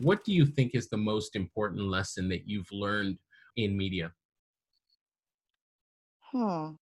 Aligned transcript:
What 0.00 0.24
do 0.24 0.32
you 0.32 0.44
think 0.44 0.74
is 0.74 0.88
the 0.88 0.96
most 0.96 1.36
important 1.36 1.82
lesson 1.82 2.28
that 2.28 2.46
you've 2.46 2.70
learned 2.70 3.18
in 3.56 3.76
media? 3.76 4.12
Hmm, 6.32 6.72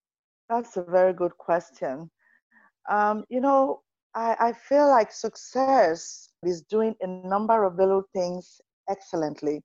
that's 0.48 0.76
a 0.76 0.82
very 0.82 1.12
good 1.12 1.36
question. 1.38 2.10
Um, 2.88 3.24
you 3.28 3.40
know, 3.40 3.82
I, 4.14 4.36
I 4.40 4.52
feel 4.52 4.88
like 4.88 5.12
success 5.12 6.28
is 6.42 6.62
doing 6.62 6.94
a 7.00 7.06
number 7.06 7.64
of 7.64 7.76
little 7.76 8.02
things 8.12 8.60
excellently, 8.88 9.62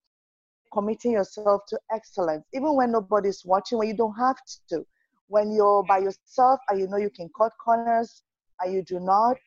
committing 0.74 1.14
yourself 1.14 1.62
to 1.70 1.80
excellence, 1.92 2.46
even 2.54 2.76
when 2.76 2.92
nobody's 2.92 3.44
watching, 3.46 3.78
when 3.78 3.88
you 3.88 3.96
don't 3.96 4.16
have 4.16 4.38
to. 4.70 4.86
When 5.28 5.52
you're 5.52 5.84
by 5.84 6.00
yourself 6.00 6.60
and 6.70 6.80
you 6.80 6.88
know 6.88 6.98
you 6.98 7.12
can 7.12 7.30
cut 7.38 7.52
corners 7.64 8.24
and 8.62 8.74
you 8.74 8.82
do 8.84 9.00
not, 9.00 9.38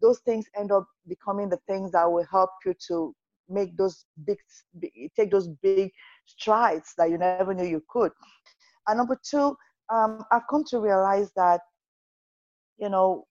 those 0.00 0.20
things 0.20 0.46
end 0.56 0.70
up 0.70 0.86
becoming 1.08 1.48
the 1.48 1.58
things 1.66 1.90
that 1.92 2.10
will 2.10 2.26
help 2.30 2.50
you 2.64 2.74
to 2.88 3.14
make 3.48 3.76
those 3.76 4.04
big, 4.24 4.38
take 5.16 5.30
those 5.30 5.48
big 5.62 5.90
strides 6.26 6.94
that 6.98 7.10
you 7.10 7.18
never 7.18 7.54
knew 7.54 7.66
you 7.66 7.82
could. 7.88 8.12
And 8.86 8.98
number 8.98 9.18
two, 9.22 9.56
um, 9.92 10.24
I've 10.30 10.46
come 10.50 10.64
to 10.68 10.80
realize 10.80 11.30
that, 11.36 11.60
you 12.78 12.88
know, 12.88 13.26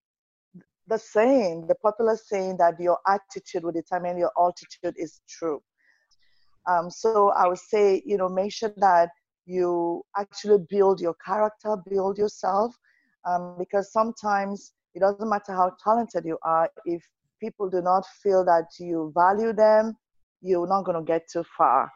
the 0.88 0.98
saying, 0.98 1.67
the 1.67 1.75
popular 1.75 2.16
saying 2.16 2.58
that 2.58 2.80
your 2.80 2.98
attitude 3.08 3.63
will 3.63 3.72
determine 3.72 4.17
your 4.17 4.31
altitude 4.38 4.95
is 4.98 5.22
true. 5.27 5.61
Um, 6.67 6.89
so 6.89 7.30
I 7.30 7.47
would 7.47 7.58
say, 7.59 8.02
you 8.05 8.17
know, 8.17 8.30
make 8.30 8.52
sure 8.53 8.73
that 8.77 9.09
you 9.45 10.03
actually 10.17 10.66
build 10.70 10.99
your 10.99 11.16
character, 11.25 11.77
build 11.89 12.17
yourself, 12.17 12.75
um, 13.25 13.55
because 13.58 13.92
sometimes 13.92 14.73
it 14.94 14.99
doesn't 14.99 15.30
matter 15.30 15.53
how 15.53 15.72
talented 15.83 16.25
you 16.25 16.38
are, 16.44 16.70
if 16.86 17.02
people 17.39 17.70
do 17.70 17.81
not 17.81 18.05
feel 18.22 18.44
that 18.45 18.66
you 18.80 19.11
value 19.16 19.53
them, 19.53 19.95
you're 20.48 20.67
not 20.67 20.84
going 20.84 20.98
to 20.98 21.03
get 21.03 21.23
too 21.31 21.44
far. 21.58 21.92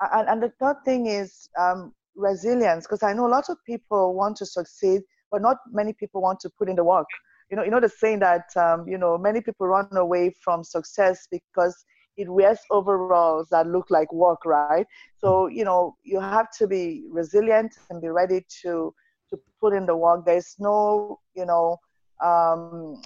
And, 0.00 0.28
and 0.28 0.42
the 0.42 0.52
third 0.60 0.76
thing 0.84 1.06
is 1.06 1.48
um, 1.58 1.94
resilience, 2.16 2.86
because 2.86 3.02
I 3.02 3.12
know 3.12 3.26
a 3.26 3.34
lot 3.36 3.48
of 3.48 3.56
people 3.64 4.14
want 4.14 4.36
to 4.38 4.46
succeed, 4.46 5.02
but 5.30 5.42
not 5.42 5.58
many 5.70 5.92
people 5.92 6.20
want 6.20 6.40
to 6.40 6.50
put 6.58 6.68
in 6.68 6.76
the 6.76 6.84
work 6.84 7.06
you 7.52 7.56
know, 7.56 7.64
you 7.64 7.70
know 7.70 7.80
the 7.80 7.88
saying 7.90 8.20
that 8.20 8.46
um, 8.56 8.88
you 8.88 8.96
know 8.96 9.18
many 9.18 9.42
people 9.42 9.66
run 9.66 9.86
away 9.92 10.32
from 10.42 10.64
success 10.64 11.28
because 11.30 11.84
it 12.16 12.28
wears 12.28 12.58
overalls 12.70 13.48
that 13.50 13.66
look 13.66 13.86
like 13.90 14.10
work, 14.10 14.44
right? 14.46 14.86
So 15.18 15.48
you 15.48 15.62
know 15.62 15.94
you 16.02 16.18
have 16.18 16.46
to 16.58 16.66
be 16.66 17.04
resilient 17.10 17.74
and 17.90 18.00
be 18.00 18.08
ready 18.08 18.40
to 18.62 18.94
to 19.28 19.38
put 19.60 19.74
in 19.74 19.84
the 19.84 19.94
work. 19.94 20.24
There's 20.24 20.56
no 20.58 21.20
you 21.36 21.44
know 21.44 21.76
um, 22.24 23.02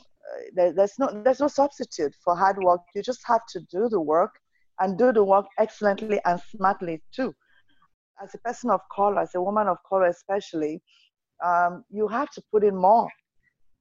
there, 0.54 0.72
there's 0.72 0.96
no 0.96 1.08
there's 1.24 1.40
no 1.40 1.48
substitute 1.48 2.14
for 2.22 2.36
hard 2.36 2.58
work. 2.62 2.82
You 2.94 3.02
just 3.02 3.22
have 3.26 3.44
to 3.48 3.60
do 3.68 3.88
the 3.88 4.00
work 4.00 4.30
and 4.80 4.98
do 4.98 5.12
the 5.12 5.24
work 5.24 5.46
excellently 5.58 6.20
and 6.24 6.40
smartly 6.54 7.02
too. 7.14 7.34
As 8.22 8.34
a 8.34 8.38
person 8.38 8.70
of 8.70 8.80
color, 8.94 9.20
as 9.20 9.34
a 9.34 9.42
woman 9.42 9.68
of 9.68 9.78
color 9.88 10.06
especially, 10.06 10.80
um, 11.44 11.84
you 11.90 12.08
have 12.08 12.30
to 12.30 12.42
put 12.50 12.64
in 12.64 12.76
more 12.76 13.08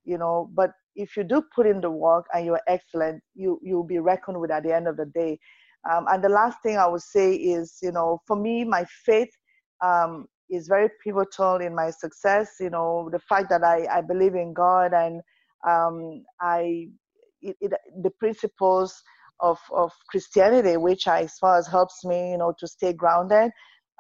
you 0.06 0.18
know. 0.18 0.50
But 0.54 0.72
if 0.96 1.18
you 1.18 1.24
do 1.24 1.44
put 1.54 1.68
in 1.68 1.82
the 1.82 1.92
work 1.92 2.26
and 2.34 2.46
you're 2.46 2.62
excellent 2.68 3.22
you 3.34 3.60
you'll 3.62 3.84
be 3.84 4.00
reckoned 4.00 4.40
with 4.40 4.52
at 4.52 4.64
the 4.64 4.74
end 4.74 4.88
of 4.88 4.98
the 4.98 5.06
day. 5.08 5.38
Um, 5.92 6.06
and 6.10 6.24
the 6.24 6.30
last 6.30 6.58
thing 6.64 6.78
i 6.78 6.88
would 6.88 7.02
say 7.02 7.36
is 7.36 7.78
you 7.82 7.92
know 7.92 8.20
for 8.26 8.36
me 8.36 8.64
my 8.64 8.86
faith 9.06 9.30
um, 9.84 10.26
is 10.50 10.68
very 10.68 10.90
pivotal 11.04 11.58
in 11.58 11.76
my 11.76 11.90
success 11.90 12.56
you 12.60 12.70
know. 12.70 13.10
The 13.12 13.20
fact 13.20 13.50
that 13.50 13.64
i, 13.64 13.86
I 13.92 14.02
believe 14.02 14.36
in 14.36 14.54
god 14.54 14.94
and 14.94 15.22
um, 15.68 16.24
i 16.42 16.88
it, 17.42 17.58
it, 17.62 17.74
the 18.02 18.12
principles 18.12 19.02
of, 19.40 19.60
of 19.74 19.92
christianity 20.10 20.78
which 20.78 21.08
i 21.08 21.28
as 21.44 21.68
helps 21.68 22.04
me 22.06 22.32
you 22.32 22.38
know 22.38 22.54
to 22.58 22.68
stay 22.68 22.94
grounded 22.94 23.52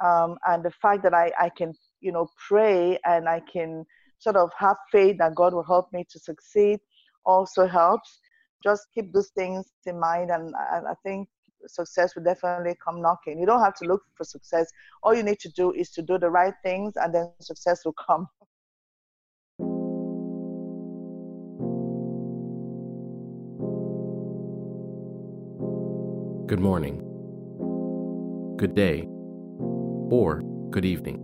um, 0.03 0.35
and 0.47 0.63
the 0.63 0.71
fact 0.81 1.03
that 1.03 1.13
I, 1.13 1.31
I 1.39 1.49
can 1.49 1.73
you 2.01 2.11
know 2.11 2.27
pray 2.47 2.99
and 3.05 3.27
i 3.29 3.41
can 3.51 3.85
sort 4.19 4.35
of 4.35 4.51
have 4.57 4.77
faith 4.91 5.17
that 5.19 5.35
God 5.35 5.53
will 5.53 5.63
help 5.63 5.91
me 5.93 6.05
to 6.09 6.19
succeed 6.19 6.79
also 7.25 7.67
helps. 7.67 8.19
Just 8.63 8.87
keep 8.93 9.13
those 9.13 9.29
things 9.35 9.65
in 9.85 9.99
mind, 9.99 10.31
and 10.31 10.53
I, 10.55 10.79
I 10.91 10.93
think 11.03 11.27
success 11.67 12.15
will 12.15 12.23
definitely 12.23 12.75
come 12.83 13.01
knocking. 13.01 13.39
You 13.39 13.45
don't 13.45 13.61
have 13.61 13.75
to 13.75 13.85
look 13.85 14.01
for 14.15 14.23
success. 14.23 14.67
All 15.03 15.15
you 15.15 15.23
need 15.23 15.39
to 15.39 15.49
do 15.49 15.71
is 15.73 15.89
to 15.91 16.01
do 16.01 16.17
the 16.17 16.29
right 16.29 16.53
things, 16.63 16.93
and 16.95 17.13
then 17.13 17.31
success 17.41 17.85
will 17.85 17.95
come. 18.07 18.27
Good 26.55 26.63
morning, 26.63 26.99
good 28.55 28.75
day, 28.75 29.05
or 30.09 30.41
good 30.69 30.85
evening, 30.85 31.17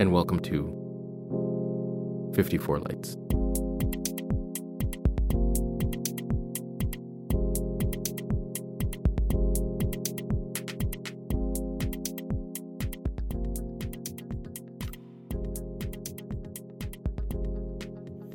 and 0.00 0.10
welcome 0.10 0.40
to 0.40 2.32
54 2.34 2.80
lights. 2.80 3.16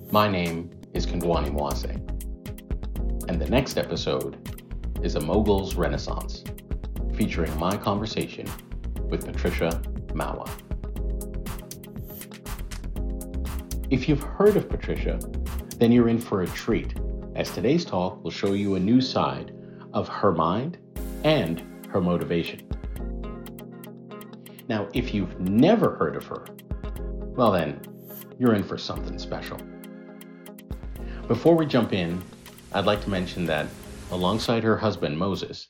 My 0.09 0.30
name 0.30 0.69
is 0.94 1.06
Kandwani 1.06 1.51
Mwase, 1.51 1.97
and 3.28 3.41
the 3.41 3.50
next 3.50 3.78
episode 3.78 4.38
is 5.03 5.16
A 5.16 5.19
Mogul's 5.19 5.75
Renaissance, 5.75 6.44
featuring 7.16 7.56
my 7.57 7.75
conversation 7.75 8.47
with 9.09 9.25
Patricia 9.25 9.81
Mawa. 10.13 10.47
If 13.89 14.07
you've 14.07 14.22
heard 14.22 14.56
of 14.56 14.69
Patricia, 14.69 15.19
then 15.78 15.91
you're 15.91 16.07
in 16.07 16.19
for 16.19 16.44
a 16.44 16.47
treat, 16.47 16.94
as 17.35 17.50
today's 17.51 17.84
talk 17.84 18.23
will 18.23 18.31
show 18.31 18.53
you 18.53 18.75
a 18.75 18.79
new 18.79 19.01
side 19.01 19.53
of 19.94 20.07
her 20.07 20.31
mind 20.31 20.78
and 21.23 21.63
her 21.89 22.00
motivation. 22.00 22.62
Now, 24.69 24.88
if 24.94 25.13
you've 25.13 25.39
never 25.39 25.95
heard 25.95 26.16
of 26.16 26.25
her, 26.28 26.45
well, 27.35 27.51
then 27.51 27.81
you're 28.38 28.53
in 28.53 28.63
for 28.63 28.78
something 28.78 29.18
special. 29.18 29.57
Before 31.28 31.56
we 31.56 31.66
jump 31.66 31.91
in, 31.91 32.22
I'd 32.73 32.85
like 32.85 33.01
to 33.03 33.09
mention 33.09 33.45
that 33.47 33.68
alongside 34.12 34.64
her 34.64 34.78
husband, 34.78 35.18
Moses, 35.18 35.68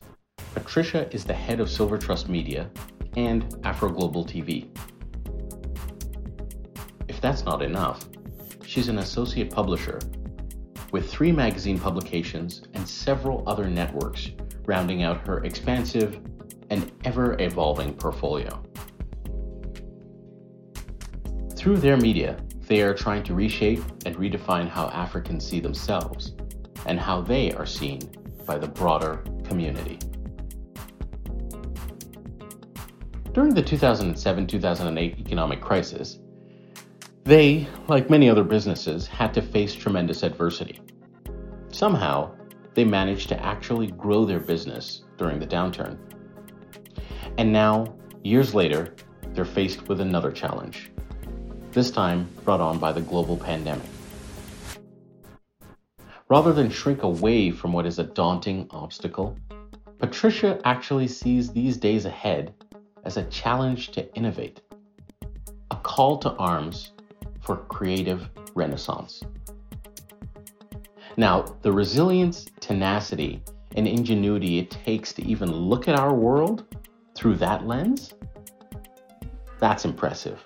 Patricia 0.54 1.08
is 1.14 1.24
the 1.24 1.34
head 1.34 1.60
of 1.60 1.70
Silver 1.70 1.98
Trust 1.98 2.30
Media 2.30 2.70
and 3.16 3.56
Afro 3.64 3.90
Global 3.90 4.26
TV. 4.26 4.68
If 7.08 7.22
that's 7.22 7.46
not 7.46 7.62
enough, 7.62 8.06
She's 8.72 8.88
an 8.88 9.00
associate 9.00 9.52
publisher 9.52 10.00
with 10.94 11.12
three 11.12 11.34
magazine 11.34 11.78
publications 11.78 12.62
and 12.74 12.88
several 12.88 13.44
other 13.46 13.70
networks, 13.70 14.32
rounding 14.66 15.04
out 15.04 15.28
her 15.28 15.44
expansive 15.44 16.22
and 16.70 16.90
ever 17.04 17.36
evolving 17.42 17.94
portfolio. 17.96 18.64
Through 21.54 21.80
their 21.80 21.98
media, 21.98 22.38
they 22.66 22.82
are 22.82 22.94
trying 22.94 23.24
to 23.24 23.34
reshape 23.34 23.84
and 24.06 24.16
redefine 24.16 24.70
how 24.70 24.88
Africans 24.88 25.46
see 25.46 25.60
themselves 25.60 26.34
and 26.86 26.98
how 26.98 27.20
they 27.20 27.52
are 27.52 27.66
seen 27.66 28.00
by 28.46 28.58
the 28.58 28.68
broader 28.68 29.24
community. 29.44 30.00
During 33.34 33.54
the 33.54 33.62
2007 33.62 34.48
2008 34.48 35.20
economic 35.20 35.62
crisis, 35.62 36.20
they, 37.24 37.68
like 37.88 38.10
many 38.10 38.30
other 38.30 38.44
businesses, 38.44 39.08
had 39.08 39.34
to 39.36 39.42
face 39.42 39.74
tremendous 39.74 40.24
adversity. 40.24 40.82
Somehow, 41.70 42.32
they 42.74 42.84
managed 42.84 43.30
to 43.30 43.46
actually 43.46 43.88
grow 43.88 44.26
their 44.26 44.40
business 44.40 45.04
during 45.18 45.40
the 45.40 45.48
downturn. 45.48 45.98
And 47.38 47.54
now, 47.54 47.94
years 48.24 48.54
later, 48.54 48.96
they're 49.34 49.46
faced 49.46 49.88
with 49.88 50.02
another 50.02 50.32
challenge, 50.32 50.92
this 51.72 51.90
time 51.90 52.28
brought 52.44 52.60
on 52.60 52.80
by 52.80 52.92
the 52.92 53.02
global 53.02 53.38
pandemic. 53.38 53.91
Rather 56.32 56.54
than 56.54 56.70
shrink 56.70 57.04
away 57.04 57.52
from 57.52 57.74
what 57.74 57.86
is 57.86 58.00
a 58.00 58.06
daunting 58.06 58.66
obstacle, 58.72 59.38
Patricia 60.00 60.62
actually 60.64 61.06
sees 61.06 61.52
these 61.52 61.76
days 61.76 62.06
ahead 62.06 62.54
as 63.04 63.18
a 63.18 63.26
challenge 63.26 63.92
to 63.92 64.16
innovate, 64.16 64.62
a 65.72 65.76
call 65.76 66.18
to 66.18 66.32
arms 66.36 66.94
for 67.42 67.58
creative 67.58 68.30
renaissance. 68.56 69.22
Now, 71.18 71.44
the 71.64 71.72
resilience, 71.74 72.46
tenacity, 72.62 73.44
and 73.76 73.86
ingenuity 73.86 74.58
it 74.58 74.72
takes 74.72 75.12
to 75.12 75.26
even 75.26 75.52
look 75.52 75.90
at 75.90 76.00
our 76.00 76.14
world 76.14 76.78
through 77.14 77.36
that 77.40 77.68
lens, 77.68 78.14
that's 79.60 79.84
impressive. 79.84 80.42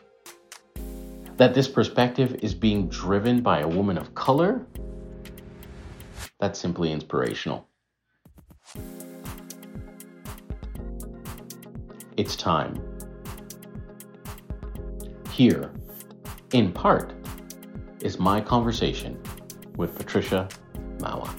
That 1.38 1.54
this 1.54 1.68
perspective 1.68 2.40
is 2.42 2.56
being 2.56 2.88
driven 2.88 3.42
by 3.42 3.60
a 3.60 3.68
woman 3.68 4.00
of 4.00 4.16
color, 4.16 4.66
that's 6.40 6.60
simply 6.60 6.92
inspirational. 6.92 7.68
it's 12.18 12.36
time. 12.36 12.82
Here, 15.32 15.72
in 16.54 16.72
part, 16.72 17.14
is 18.02 18.20
my 18.20 18.40
conversation 18.40 19.22
with 19.76 19.96
Patricia 19.96 20.48
Mawa. 21.00 21.30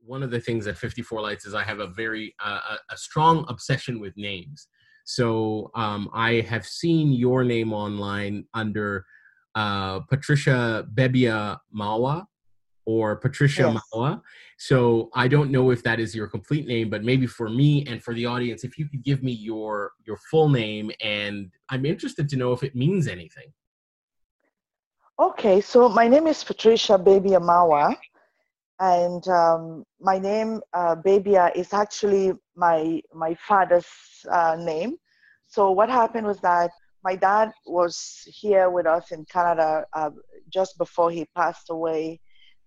One 0.00 0.22
of 0.22 0.30
the 0.30 0.40
things 0.40 0.66
at 0.66 0.78
54 0.78 1.20
Lights 1.20 1.44
is 1.44 1.54
I 1.54 1.62
have 1.62 1.80
a 1.80 1.86
very 1.88 2.34
uh, 2.42 2.76
a 2.90 2.96
strong 2.96 3.44
obsession 3.48 4.00
with 4.00 4.16
names. 4.16 4.68
So 5.08 5.70
um, 5.74 6.10
I 6.12 6.42
have 6.42 6.66
seen 6.66 7.14
your 7.14 7.42
name 7.42 7.72
online 7.72 8.44
under 8.52 9.06
uh, 9.54 10.00
Patricia 10.00 10.86
Bebia 10.94 11.56
Mawa 11.74 12.26
or 12.84 13.16
Patricia 13.16 13.72
yes. 13.72 13.82
Mawa. 13.94 14.20
So 14.58 15.08
I 15.14 15.26
don't 15.26 15.50
know 15.50 15.70
if 15.70 15.82
that 15.84 15.98
is 15.98 16.14
your 16.14 16.26
complete 16.26 16.66
name, 16.66 16.90
but 16.90 17.04
maybe 17.04 17.26
for 17.26 17.48
me 17.48 17.86
and 17.86 18.02
for 18.02 18.12
the 18.12 18.26
audience, 18.26 18.64
if 18.64 18.76
you 18.76 18.86
could 18.86 19.02
give 19.02 19.22
me 19.22 19.32
your 19.32 19.92
your 20.06 20.18
full 20.30 20.50
name, 20.50 20.92
and 21.00 21.50
I'm 21.70 21.86
interested 21.86 22.28
to 22.28 22.36
know 22.36 22.52
if 22.52 22.62
it 22.62 22.76
means 22.76 23.08
anything. 23.08 23.50
Okay, 25.18 25.62
so 25.62 25.88
my 25.88 26.06
name 26.06 26.26
is 26.26 26.44
Patricia 26.44 26.98
Bebia 26.98 27.40
Mawa, 27.40 27.96
and 28.78 29.26
um, 29.28 29.84
my 30.00 30.18
name 30.18 30.60
uh, 30.74 30.96
Bebia 30.96 31.50
is 31.56 31.72
actually 31.72 32.34
my 32.58 33.00
my 33.14 33.34
father's 33.48 33.86
uh, 34.30 34.56
name. 34.58 34.96
So 35.46 35.70
what 35.70 35.88
happened 35.88 36.26
was 36.26 36.40
that 36.40 36.70
my 37.04 37.14
dad 37.16 37.52
was 37.66 38.22
here 38.26 38.68
with 38.70 38.86
us 38.86 39.12
in 39.12 39.24
Canada 39.26 39.84
uh, 39.94 40.10
just 40.52 40.76
before 40.76 41.10
he 41.10 41.24
passed 41.36 41.70
away, 41.70 42.20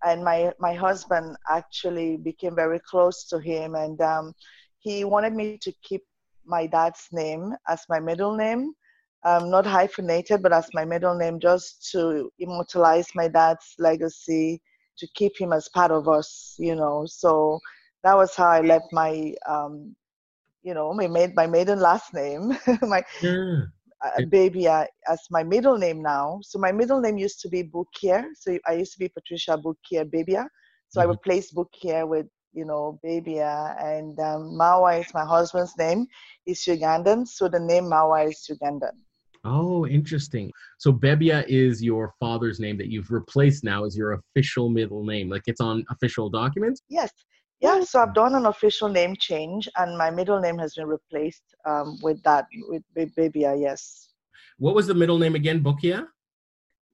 and 0.04 0.24
my 0.24 0.54
my 0.60 0.74
husband 0.74 1.36
actually 1.50 2.18
became 2.18 2.56
very 2.56 2.80
close 2.90 3.26
to 3.30 3.40
him, 3.40 3.76
and 3.76 4.02
um, 4.02 4.34
he 4.80 5.04
wanted 5.04 5.34
me 5.34 5.58
to 5.62 5.72
keep 5.84 6.02
my 6.46 6.66
dad's 6.66 7.08
name 7.12 7.54
as 7.68 7.84
my 7.90 8.00
middle 8.00 8.36
name, 8.36 8.74
um, 9.26 9.52
not 9.52 9.66
hyphenated, 9.66 10.42
but 10.42 10.54
as 10.54 10.68
my 10.74 10.86
middle 10.86 11.16
name, 11.16 11.40
just 11.40 11.92
to 11.92 12.32
immortalize 12.40 13.08
my 13.14 13.28
dad's 13.28 13.76
legacy, 13.78 14.62
to 14.98 15.08
keep 15.14 15.40
him 15.40 15.54
as 15.54 15.70
part 15.70 15.92
of 15.92 16.08
us, 16.08 16.56
you 16.58 16.76
know. 16.76 17.06
So 17.08 17.60
that 18.04 18.16
was 18.16 18.36
how 18.36 18.48
I 18.48 18.62
left 18.62 18.92
my, 18.92 19.34
um, 19.48 19.96
you 20.64 20.74
know, 20.74 20.94
my 20.94 21.08
made 21.08 21.36
my 21.36 21.48
maiden 21.48 21.80
last 21.80 22.14
name, 22.14 22.58
my. 22.82 23.04
Yeah 23.22 23.62
uh, 24.04 24.22
Bebia 24.22 24.86
as 25.08 25.20
my 25.30 25.44
middle 25.44 25.78
name 25.78 26.02
now. 26.02 26.40
So 26.44 26.60
my 26.60 26.72
middle 26.72 27.00
name 27.00 27.18
used 27.18 27.40
to 27.42 27.50
be 27.50 27.64
Bukie. 27.64 28.24
So 28.36 28.58
I 28.68 28.74
used 28.74 28.94
to 28.94 29.00
be 29.00 29.10
Patricia 29.10 29.58
Bukie 29.58 30.04
Bebia. 30.10 30.46
So 30.90 31.00
mm-hmm. 31.00 31.10
I 31.10 31.12
replaced 31.12 31.56
Bukie 31.56 32.08
with, 32.08 32.28
you 32.54 32.66
know, 32.66 33.00
Bebia. 33.06 33.82
And 33.82 34.18
um, 34.20 34.58
Mawa 34.60 35.02
is 35.02 35.14
my 35.14 35.26
husband's 35.26 35.78
name. 35.78 36.08
He's 36.46 36.66
Ugandan. 36.66 37.28
So 37.28 37.48
the 37.48 37.60
name 37.60 37.86
Mawa 37.86 38.30
is 38.30 38.50
Ugandan. 38.52 38.98
Oh, 39.44 39.88
interesting. 39.88 40.52
So 40.78 40.94
Bebia 40.94 41.44
is 41.48 41.82
your 41.82 42.14
father's 42.20 42.60
name 42.60 42.78
that 42.78 42.88
you've 42.88 43.10
replaced 43.10 43.64
now 43.64 43.86
as 43.86 43.98
your 43.98 44.14
official 44.14 44.70
middle 44.70 45.04
name. 45.04 45.30
Like 45.30 45.44
it's 45.48 45.62
on 45.62 45.84
official 45.90 46.30
documents? 46.30 46.82
Yes. 46.90 47.12
Yeah, 47.62 47.84
so 47.84 48.02
I've 48.02 48.16
done 48.16 48.34
an 48.34 48.48
official 48.48 48.90
name 48.90 49.16
change, 49.20 49.70
and 49.78 49.96
my 49.98 50.10
middle 50.10 50.40
name 50.40 50.58
has 50.58 50.74
been 50.74 50.88
replaced 50.88 51.44
um, 51.66 52.00
with 52.02 52.22
that 52.24 52.46
with 52.68 53.16
Bebia. 53.16 53.60
Yes. 53.60 54.10
What 54.58 54.74
was 54.74 54.88
the 54.88 54.96
middle 54.96 55.20
name 55.20 55.36
again? 55.36 55.64
Bukie. 55.64 56.06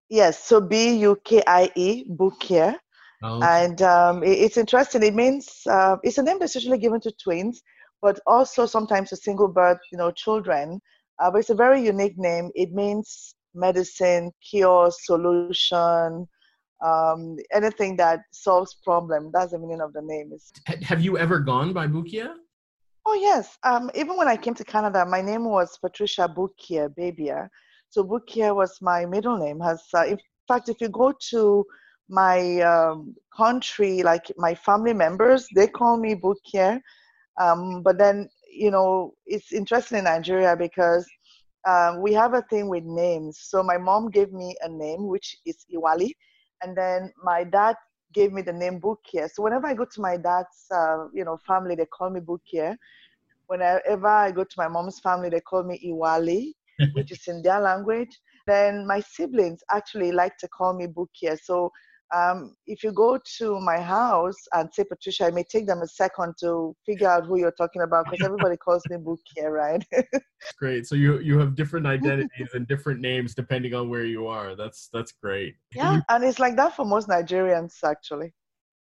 Yes, 0.10 0.44
so 0.44 0.60
B 0.60 0.98
U 1.00 1.18
K 1.24 1.42
I 1.48 1.72
E 1.75 2.06
Bukie, 2.10 2.75
oh, 3.24 3.42
and 3.42 3.81
um, 3.81 4.24
it, 4.24 4.38
it's 4.40 4.58
interesting. 4.58 5.04
It 5.04 5.16
means 5.16 5.62
uh, 5.69 5.98
it's 6.04 6.18
a 6.18 6.24
name 6.24 6.40
that's 6.40 6.56
usually 6.56 6.78
given 6.78 7.00
to 7.02 7.12
twins, 7.24 7.62
but 8.02 8.20
also 8.28 8.66
sometimes 8.66 9.10
to 9.10 9.16
single 9.16 9.48
birth, 9.48 9.80
you 9.92 9.98
know, 9.98 10.12
children. 10.12 10.81
Uh, 11.20 11.31
but 11.31 11.40
it's 11.40 11.50
a 11.50 11.56
very 11.56 11.81
unique 11.84 12.18
name. 12.18 12.52
It 12.56 12.72
means 12.72 13.36
medicine, 13.54 14.31
cure, 14.50 14.92
solution, 14.92 16.28
um, 16.83 17.38
anything 17.53 17.95
that 17.97 18.21
solves 18.31 18.75
problem. 18.83 19.31
That's 19.33 19.51
the 19.51 19.59
meaning 19.59 19.81
of 19.81 19.94
the 19.94 20.01
name. 20.01 20.31
Is 20.33 20.51
have 20.83 21.01
you 21.01 21.18
ever 21.18 21.39
gone 21.39 21.74
by 21.74 21.88
Bukie? 21.88 22.29
Oh 23.06 23.13
yes. 23.13 23.57
Um, 23.63 23.89
even 23.95 24.18
when 24.18 24.27
I 24.27 24.35
came 24.38 24.53
to 24.56 24.63
Canada, 24.63 25.06
my 25.06 25.21
name 25.21 25.45
was 25.45 25.77
Patricia 25.77 26.27
Bukie 26.27 26.94
Bebia. 26.97 27.47
So 27.89 28.03
Bukie 28.03 28.53
was 28.53 28.77
my 28.81 29.06
middle 29.06 29.38
name. 29.38 29.59
Has 29.59 29.83
uh, 29.94 30.06
in 30.06 30.18
fact, 30.47 30.69
if 30.69 30.81
you 30.81 30.89
go 30.89 31.13
to 31.29 31.65
my 32.09 32.62
um, 32.62 33.15
country, 33.35 34.03
like 34.03 34.31
my 34.38 34.56
family 34.56 34.94
members, 34.94 35.47
they 35.56 35.68
call 35.68 35.97
me 35.97 36.15
Bukie. 36.15 36.81
Um, 37.39 37.81
but 37.83 37.97
then 37.97 38.29
you 38.51 38.71
know, 38.71 39.13
it's 39.25 39.53
interesting 39.53 40.00
in 40.00 40.06
Nigeria 40.06 40.56
because 40.56 41.07
um, 41.68 42.01
we 42.01 42.13
have 42.13 42.33
a 42.33 42.41
thing 42.44 42.69
with 42.69 42.83
names. 42.83 43.39
So 43.41 43.62
my 43.63 43.77
mom 43.77 44.09
gave 44.09 44.31
me 44.31 44.56
a 44.62 44.69
name 44.69 45.07
which 45.07 45.38
is 45.45 45.65
Iwali, 45.74 46.12
and 46.62 46.77
then 46.77 47.12
my 47.24 47.44
dad 47.44 47.75
gave 48.13 48.31
me 48.31 48.42
the 48.42 48.54
name 48.54 48.80
Bukie. 48.80 49.30
So 49.30 49.44
whenever 49.44 49.68
I 49.68 49.74
go 49.74 49.86
to 49.86 50.01
my 50.01 50.18
dad's, 50.18 50.65
uh, 50.71 51.07
you 51.13 51.25
know, 51.25 51.38
family, 51.45 51.75
they 51.75 51.86
call 51.86 52.09
me 52.09 52.19
Bukie. 52.19 52.75
Whenever 53.48 54.07
I 54.07 54.31
go 54.31 54.44
to 54.44 54.56
my 54.57 54.68
mom's 54.68 55.00
family, 55.00 55.30
they 55.30 55.42
call 55.42 55.63
me 55.63 55.80
Iwali, 55.86 56.54
which 56.94 57.12
is 57.12 57.27
in 57.27 57.42
their 57.42 57.59
language. 57.59 58.19
Then 58.45 58.88
my 58.88 59.01
siblings 59.01 59.62
actually 59.71 60.12
like 60.12 60.38
to 60.38 60.48
call 60.48 60.74
me 60.74 60.88
Bukie. 60.88 61.38
So 61.42 61.71
um, 62.15 62.56
if 62.65 62.83
you 62.83 62.92
go 62.92 63.19
to 63.38 63.59
my 63.59 63.80
house 63.80 64.38
and 64.54 64.69
say 64.74 64.83
Patricia, 64.83 65.27
it 65.27 65.33
may 65.33 65.44
take 65.44 65.68
them 65.68 65.81
a 65.81 65.88
second 65.88 66.36
to 66.39 66.75
figure 66.86 67.09
out 67.09 67.25
who 67.25 67.38
you're 67.38 67.51
talking 67.51 67.81
about 67.81 68.06
because 68.09 68.24
everybody 68.24 68.56
calls 68.57 68.86
me 68.89 68.98
Bukie, 68.98 69.50
right? 69.50 69.86
great. 70.57 70.88
So 70.88 70.95
you 70.95 71.19
you 71.19 71.38
have 71.39 71.56
different 71.56 71.86
identities 71.98 72.50
and 72.54 72.68
different 72.68 73.01
names 73.01 73.36
depending 73.36 73.74
on 73.74 73.89
where 73.89 74.06
you 74.06 74.27
are. 74.27 74.56
That's 74.56 74.89
that's 74.94 75.12
great. 75.12 75.56
Yeah, 75.75 76.00
and 76.09 76.24
it's 76.24 76.39
like 76.39 76.56
that 76.56 76.75
for 76.75 76.86
most 76.86 77.09
Nigerians 77.09 77.74
actually. 77.83 78.33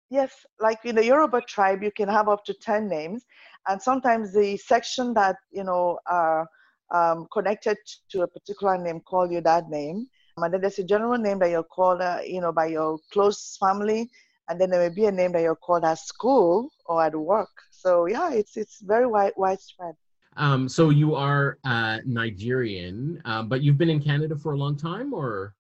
Yes, 0.10 0.34
like 0.60 0.80
in 0.86 0.96
the 0.96 1.06
Yoruba 1.06 1.42
tribe, 1.42 1.84
you 1.84 1.92
can 1.92 2.08
have 2.08 2.30
up 2.30 2.46
to 2.46 2.54
ten 2.54 2.88
names, 2.88 3.26
and 3.68 3.82
sometimes 3.82 4.34
the 4.34 4.58
section 4.58 5.14
that 5.16 5.36
you 5.52 5.64
know 5.64 5.98
are 6.08 6.48
um, 6.94 7.28
connected 7.34 7.78
to 8.12 8.22
a 8.22 8.28
particular 8.28 8.78
name 8.78 9.02
call 9.02 9.30
you 9.32 9.42
that 9.42 9.70
name 9.70 10.08
and 10.44 10.54
then 10.54 10.62
there's 10.62 10.80
a 10.80 10.84
general 10.84 11.18
name 11.18 11.40
that 11.40 11.50
you're 11.50 11.64
called, 11.64 12.02
uh, 12.02 12.20
you 12.26 12.42
know, 12.42 12.52
by 12.52 12.68
your 12.68 13.00
close 13.12 13.58
family, 13.60 14.10
and 14.50 14.60
then 14.62 14.70
there 14.70 14.88
may 14.88 14.94
be 14.94 15.06
a 15.06 15.12
name 15.12 15.32
that 15.34 15.42
you're 15.42 15.56
called 15.56 15.84
at 15.84 16.00
school 16.00 16.70
or 16.86 17.04
at 17.04 17.16
work. 17.16 17.50
So 17.72 18.06
yeah, 18.06 18.32
it's 18.32 18.58
it's 18.58 18.80
very 18.82 19.08
wide 19.08 19.34
widespread. 19.36 19.96
Um, 20.36 20.70
so 20.70 20.92
you 20.92 21.16
are 21.16 21.58
uh, 21.64 21.98
Nigerian, 22.06 23.22
uh, 23.26 23.42
but 23.44 23.62
you've 23.64 23.78
been 23.78 23.90
in 23.90 24.02
Canada 24.02 24.36
for 24.36 24.54
a 24.54 24.58
long 24.58 24.78
time, 24.78 25.14
or? 25.14 25.56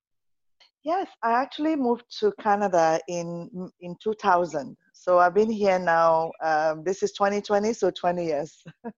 Yes, 0.84 1.07
I 1.24 1.31
actually 1.31 1.75
moved 1.75 2.05
to 2.19 2.31
Canada 2.39 3.00
in 3.07 3.72
in 3.81 3.96
2000. 4.01 4.77
So 4.93 5.19
I've 5.19 5.34
been 5.34 5.51
here 5.51 5.79
now. 5.79 6.31
Um, 6.43 6.84
this 6.84 7.01
is 7.01 7.12
2020, 7.13 7.74
so 7.74 7.89
20 7.89 8.25
years. 8.25 8.63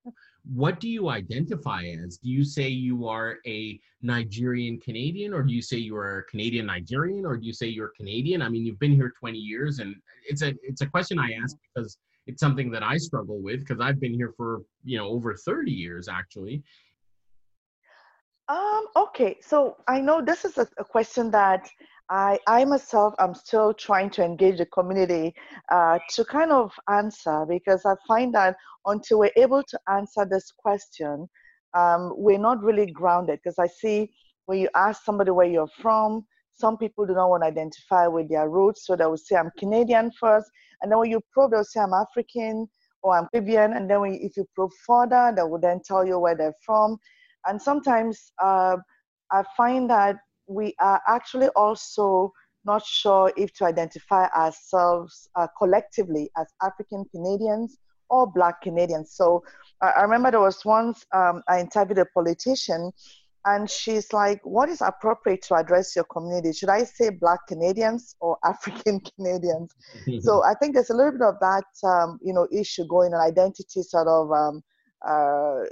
what 0.53 0.79
do 0.79 0.89
you 0.89 1.10
identify 1.10 1.84
as? 1.84 2.17
Do 2.17 2.29
you 2.29 2.43
say 2.43 2.67
you 2.67 3.08
are 3.08 3.38
a 3.46 3.79
Nigerian 4.01 4.79
Canadian, 4.79 5.34
or 5.34 5.43
do 5.43 5.53
you 5.53 5.62
say 5.62 5.77
you 5.77 5.96
are 5.96 6.19
a 6.19 6.24
Canadian 6.24 6.65
Nigerian, 6.65 7.25
or 7.25 7.38
do 7.38 7.46
you 7.46 7.53
say 7.53 7.67
you're 7.67 7.91
Canadian? 7.96 8.41
I 8.41 8.50
mean, 8.50 8.65
you've 8.65 8.79
been 8.79 8.93
here 8.93 9.13
20 9.19 9.38
years, 9.38 9.79
and 9.79 9.96
it's 10.27 10.41
a 10.41 10.53
it's 10.63 10.81
a 10.81 10.86
question 10.86 11.19
I 11.19 11.34
ask 11.34 11.55
because 11.74 11.98
it's 12.27 12.39
something 12.39 12.72
that 12.72 12.84
I 12.84 12.98
struggle 12.98 13.41
with 13.41 13.60
because 13.60 13.79
I've 13.79 14.00
been 14.00 14.13
here 14.13 14.34
for 14.38 14.62
you 14.84 14.98
know 14.98 15.08
over 15.08 15.36
30 15.36 15.72
years 15.72 16.08
actually. 16.08 16.63
Um. 18.48 18.88
Okay. 18.96 19.38
So 19.41 19.77
I 19.88 20.00
know 20.01 20.22
this 20.22 20.46
is 20.46 20.58
a, 20.58 20.67
a 20.77 20.84
question 20.84 21.29
that 21.31 21.69
I, 22.10 22.39
I 22.48 22.66
myself 22.66 23.13
am 23.20 23.36
still 23.36 23.74
trying 23.74 24.10
to 24.12 24.24
engage 24.24 24.58
the 24.58 24.66
community 24.66 25.36
uh, 25.72 26.00
to 26.10 26.25
kind 26.25 26.51
of 26.51 26.72
answer 26.89 27.46
because 27.48 27.86
I 27.86 27.94
find 28.08 28.34
that 28.34 28.56
until 28.86 29.20
we're 29.20 29.32
able 29.38 29.62
to 29.63 29.80
answer 29.88 30.25
this 30.30 30.51
question, 30.51 31.30
um, 31.75 32.13
we're 32.18 32.39
not 32.39 32.63
really 32.63 32.88
grounded. 32.88 33.39
Because 33.44 33.60
I 33.60 33.68
see 33.68 34.12
when 34.48 34.58
you 34.60 34.70
ask 34.75 35.04
somebody 35.04 35.32
where 35.32 35.46
you're 35.46 35.70
from, 35.82 36.25
some 36.51 36.78
people 36.78 37.06
do 37.06 37.13
not 37.13 37.30
want 37.30 37.44
to 37.44 37.48
identify 37.48 38.08
with 38.08 38.28
their 38.28 38.50
roots, 38.50 38.86
so 38.86 38.96
they 38.96 39.06
will 39.06 39.16
say 39.16 39.36
I'm 39.36 39.51
Canadian 39.58 40.12
first, 40.20 40.50
and 40.82 40.92
then 40.92 41.00
when 41.00 41.12
you 41.12 41.22
probe, 41.32 41.51
they'll 41.51 41.63
say 41.63 41.80
I'm 41.80 41.94
African 41.94 42.68
or 43.01 43.18
I'm 43.18 43.28
Caribbean, 43.32 43.74
and 43.74 43.89
then 43.89 44.01
when, 44.01 44.13
if 44.16 44.36
you 44.36 44.46
probe 44.56 44.72
further, 44.86 45.32
they 45.36 45.44
will 45.44 45.60
then 45.60 45.80
tell 45.86 46.06
you 46.06 46.20
where 46.20 46.36
they're 46.36 46.56
from. 46.66 46.98
And 47.46 47.62
sometimes 47.62 48.34
uh, 48.44 48.75
I 49.32 49.44
find 49.56 49.89
that 49.89 50.18
we 50.50 50.74
are 50.79 51.01
actually 51.08 51.48
also 51.50 52.34
not 52.65 52.86
sure 52.86 53.32
if 53.38 53.53
to 53.53 53.65
identify 53.65 54.25
ourselves 54.27 55.29
uh, 55.36 55.48
collectively 55.58 56.29
as 56.38 56.48
African 56.62 57.06
Canadians 57.12 57.77
or 58.10 58.27
Black 58.27 58.62
Canadians. 58.62 59.13
So 59.13 59.44
uh, 59.82 59.91
I 59.96 60.01
remember 60.01 60.32
there 60.32 60.39
was 60.39 60.65
once 60.65 61.06
um, 61.13 61.41
I 61.48 61.60
interviewed 61.60 62.00
a 62.00 62.06
politician, 62.13 62.91
and 63.46 63.70
she's 63.70 64.12
like, 64.12 64.41
"What 64.44 64.68
is 64.70 64.82
appropriate 64.82 65.44
to 65.44 65.56
address 65.56 65.96
your 65.96 66.06
community? 66.06 66.51
Should 66.53 66.70
I 66.70 66.84
say 66.84 67.10
Black 67.10 67.39
Canadians 67.48 68.15
or 68.20 68.38
African 68.44 69.00
Canadians?" 69.00 69.72
so 70.22 70.44
I 70.44 70.53
think 70.56 70.74
there's 70.74 70.89
a 70.89 70.96
little 70.96 71.13
bit 71.13 71.22
of 71.22 71.36
that, 71.39 71.88
um, 71.88 72.20
you 72.22 72.34
know, 72.34 72.48
issue 72.51 72.86
going 72.88 73.13
on, 73.13 73.22
identity 73.22 73.84
sort 73.84 74.08
of, 74.08 74.32
um, 74.32 74.62
uh, 75.08 75.63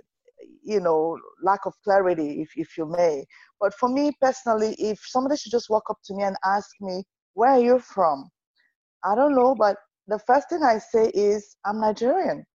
you 0.64 0.80
know, 0.80 1.18
lack 1.44 1.66
of 1.66 1.74
clarity, 1.84 2.42
if 2.42 2.52
if 2.56 2.78
you 2.78 2.86
may. 2.86 3.26
But 3.60 3.74
for 3.74 3.90
me 3.90 4.12
personally, 4.22 4.76
if 4.80 5.00
somebody 5.06 5.38
should 5.38 5.52
just 5.52 5.70
walk 5.70 5.84
up 5.90 5.98
to 6.06 6.16
me 6.16 6.24
and 6.24 6.36
ask 6.46 6.70
me, 6.80 7.04
"Where 7.34 7.52
are 7.52 7.60
you 7.60 7.80
from?" 7.80 8.30
I 9.04 9.16
don't 9.16 9.36
know, 9.36 9.56
but 9.56 9.78
the 10.08 10.20
first 10.20 10.50
thing 10.50 10.64
I 10.64 10.78
say 10.80 11.10
is, 11.10 11.58
"I'm 11.66 11.80
Nigerian." 11.80 12.46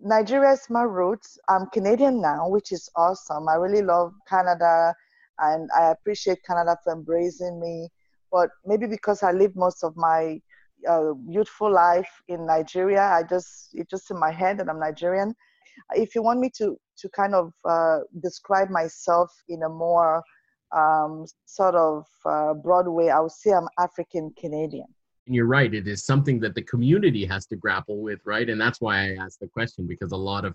Nigeria 0.00 0.52
is 0.52 0.68
my 0.68 0.82
roots. 0.82 1.38
I'm 1.48 1.66
Canadian 1.70 2.20
now, 2.20 2.48
which 2.48 2.72
is 2.72 2.88
awesome. 2.96 3.48
I 3.48 3.54
really 3.54 3.82
love 3.82 4.12
Canada 4.28 4.94
and 5.38 5.70
I 5.76 5.90
appreciate 5.90 6.44
Canada 6.44 6.76
for 6.84 6.92
embracing 6.92 7.60
me. 7.60 7.88
But 8.30 8.50
maybe 8.64 8.86
because 8.86 9.22
I 9.22 9.32
lived 9.32 9.56
most 9.56 9.82
of 9.82 9.96
my 9.96 10.40
uh, 10.88 11.14
youthful 11.26 11.72
life 11.72 12.10
in 12.28 12.46
Nigeria, 12.46 13.02
I 13.02 13.22
just 13.22 13.70
it's 13.72 13.90
just 13.90 14.10
in 14.10 14.18
my 14.18 14.30
head 14.30 14.58
that 14.58 14.68
I'm 14.68 14.80
Nigerian. 14.80 15.34
If 15.94 16.14
you 16.14 16.22
want 16.22 16.40
me 16.40 16.50
to 16.58 16.76
to 16.98 17.08
kind 17.10 17.34
of 17.34 17.52
uh, 17.68 18.00
describe 18.22 18.70
myself 18.70 19.30
in 19.48 19.62
a 19.62 19.68
more 19.68 20.22
um, 20.74 21.26
sort 21.46 21.74
of 21.74 22.04
uh, 22.26 22.54
broad 22.54 22.88
way, 22.88 23.10
I 23.10 23.20
would 23.20 23.32
say 23.32 23.52
I'm 23.52 23.68
African 23.78 24.32
Canadian. 24.38 24.86
And 25.26 25.34
you're 25.34 25.46
right 25.46 25.72
it 25.72 25.88
is 25.88 26.04
something 26.04 26.38
that 26.40 26.54
the 26.54 26.62
community 26.62 27.24
has 27.24 27.46
to 27.46 27.56
grapple 27.56 28.02
with 28.02 28.20
right? 28.26 28.48
And 28.48 28.60
that's 28.60 28.80
why 28.80 29.10
i 29.10 29.16
asked 29.18 29.40
the 29.40 29.48
question 29.48 29.86
because 29.86 30.12
a 30.12 30.16
lot 30.16 30.44
of 30.44 30.54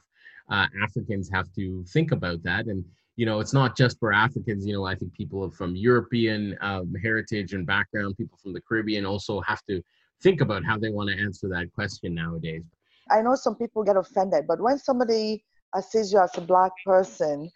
uh, 0.51 0.67
africans 0.84 1.29
have 1.31 1.51
to 1.53 1.84
think 1.86 2.12
about 2.12 2.43
that. 2.43 2.67
And 2.67 2.86
you 3.19 3.25
know 3.25 3.41
it's 3.41 3.51
not 3.51 3.75
just 3.75 4.00
for 4.00 4.13
africans 4.13 4.65
you 4.65 4.72
know 4.72 4.86
i 4.86 4.96
think 4.96 5.13
people 5.13 5.51
from 5.51 5.75
european 5.75 6.58
um, 6.62 6.93
heritage 7.03 7.53
and 7.53 7.65
background 7.65 8.15
people 8.15 8.38
from 8.41 8.53
the 8.53 8.62
caribbean 8.62 9.05
also 9.05 9.41
have 9.41 9.62
to 9.67 9.81
think 10.24 10.39
about 10.39 10.63
how 10.63 10.77
they 10.77 10.89
want 10.89 11.10
to 11.10 11.17
answer 11.17 11.48
that 11.50 11.72
question 11.74 12.13
nowadays. 12.13 12.63
I 13.10 13.22
know 13.22 13.36
some 13.36 13.55
people 13.55 13.84
get 13.84 13.98
offended 13.98 14.46
but 14.48 14.62
when 14.62 14.77
somebody 14.77 15.43
sees 15.82 16.12
you 16.12 16.20
as 16.20 16.36
a 16.38 16.42
black 16.42 16.72
person 16.86 17.50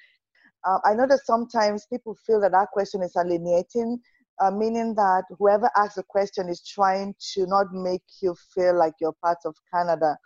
uh, 0.67 0.79
i 0.85 0.93
know 0.93 1.07
that 1.07 1.19
sometimes 1.25 1.85
people 1.91 2.15
feel 2.25 2.39
that 2.39 2.51
that 2.51 2.67
question 2.71 3.01
is 3.01 3.15
alienating 3.17 3.99
uh, 4.41 4.51
meaning 4.51 4.95
that 4.95 5.23
whoever 5.37 5.69
asks 5.77 5.95
the 5.95 6.03
question 6.03 6.49
is 6.49 6.61
trying 6.61 7.13
to 7.33 7.45
not 7.45 7.71
make 7.71 8.01
you 8.21 8.35
feel 8.53 8.77
like 8.77 8.93
you're 8.99 9.15
part 9.23 9.37
of 9.45 9.55
Canada. 9.73 10.17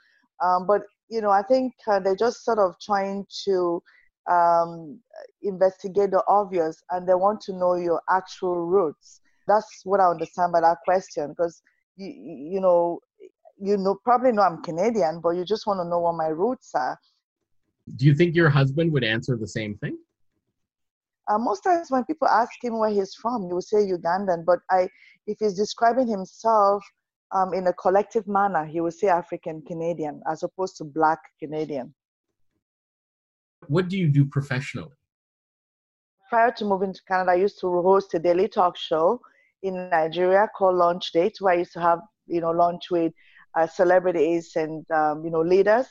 Um, 0.43 0.65
but 0.65 0.81
you 1.09 1.21
know, 1.21 1.29
I 1.29 1.41
think 1.41 1.73
uh, 1.87 1.99
they're 1.99 2.15
just 2.15 2.43
sort 2.43 2.59
of 2.59 2.75
trying 2.81 3.25
to 3.45 3.81
um, 4.29 4.99
investigate 5.41 6.11
the 6.11 6.23
obvious, 6.27 6.81
and 6.91 7.07
they 7.07 7.15
want 7.15 7.41
to 7.41 7.53
know 7.53 7.75
your 7.75 8.01
actual 8.09 8.65
roots. 8.65 9.21
That's 9.47 9.81
what 9.83 9.99
I 9.99 10.09
understand 10.09 10.51
by 10.51 10.61
that 10.61 10.77
question, 10.83 11.29
because 11.29 11.61
you, 11.95 12.07
you 12.53 12.59
know, 12.59 12.99
you 13.57 13.77
know, 13.77 13.97
probably 14.03 14.31
know 14.31 14.43
I'm 14.43 14.61
Canadian, 14.61 15.21
but 15.21 15.31
you 15.31 15.45
just 15.45 15.65
want 15.65 15.79
to 15.79 15.89
know 15.89 15.99
what 15.99 16.15
my 16.15 16.27
roots 16.27 16.71
are. 16.75 16.99
Do 17.95 18.05
you 18.05 18.13
think 18.13 18.35
your 18.35 18.49
husband 18.49 18.91
would 18.91 19.03
answer 19.03 19.37
the 19.37 19.47
same 19.47 19.75
thing? 19.75 19.97
Uh, 21.29 21.37
most 21.37 21.61
times 21.61 21.91
when 21.91 22.05
people 22.05 22.27
ask 22.27 22.51
him 22.61 22.77
where 22.77 22.89
he's 22.89 23.13
from, 23.15 23.47
he 23.47 23.53
will 23.53 23.61
say 23.61 23.77
Ugandan. 23.77 24.45
But 24.45 24.59
I, 24.69 24.89
if 25.25 25.37
he's 25.39 25.53
describing 25.53 26.07
himself 26.07 26.83
um, 27.33 27.53
in 27.53 27.67
a 27.67 27.73
collective 27.73 28.27
manner, 28.27 28.65
he 28.65 28.79
will 28.81 28.91
say 28.91 29.07
African 29.07 29.61
Canadian 29.61 30.21
as 30.29 30.43
opposed 30.43 30.77
to 30.77 30.83
Black 30.83 31.19
Canadian. 31.39 31.93
What 33.67 33.89
do 33.89 33.97
you 33.97 34.07
do 34.07 34.25
professionally? 34.25 34.93
Prior 36.29 36.51
to 36.51 36.65
moving 36.65 36.93
to 36.93 37.01
Canada, 37.07 37.31
I 37.31 37.35
used 37.35 37.59
to 37.61 37.81
host 37.81 38.13
a 38.13 38.19
daily 38.19 38.47
talk 38.47 38.77
show 38.77 39.19
in 39.63 39.89
Nigeria 39.89 40.47
called 40.55 40.75
Lunch 40.75 41.11
Date, 41.11 41.37
where 41.39 41.53
I 41.53 41.57
used 41.59 41.73
to 41.73 41.81
have 41.81 41.99
you 42.27 42.41
know 42.41 42.51
lunch 42.51 42.91
with 42.91 43.13
uh, 43.57 43.67
celebrities 43.67 44.51
and 44.55 44.89
um, 44.91 45.23
you 45.23 45.31
know 45.31 45.41
leaders 45.41 45.87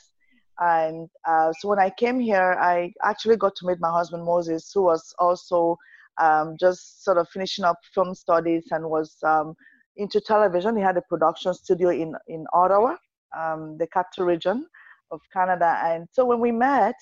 and 0.59 1.09
uh, 1.27 1.51
so 1.59 1.67
when 1.67 1.79
I 1.79 1.89
came 1.89 2.19
here, 2.19 2.57
I 2.59 2.91
actually 3.03 3.37
got 3.37 3.55
to 3.57 3.67
meet 3.67 3.79
my 3.79 3.91
husband 3.91 4.23
Moses, 4.23 4.71
who 4.73 4.83
was 4.83 5.13
also 5.19 5.77
um, 6.19 6.55
just 6.59 7.03
sort 7.03 7.17
of 7.17 7.29
finishing 7.29 7.63
up 7.63 7.77
film 7.93 8.15
studies 8.15 8.63
and 8.71 8.89
was 8.89 9.15
um, 9.23 9.53
into 9.97 10.19
television. 10.19 10.75
He 10.75 10.81
had 10.81 10.97
a 10.97 11.01
production 11.01 11.53
studio 11.53 11.89
in 11.89 12.15
in 12.27 12.45
Ottawa, 12.53 12.95
um, 13.37 13.77
the 13.77 13.87
capital 13.87 14.25
region 14.25 14.65
of 15.11 15.21
Canada. 15.31 15.79
And 15.83 16.07
so 16.11 16.25
when 16.25 16.39
we 16.39 16.51
met, 16.51 16.95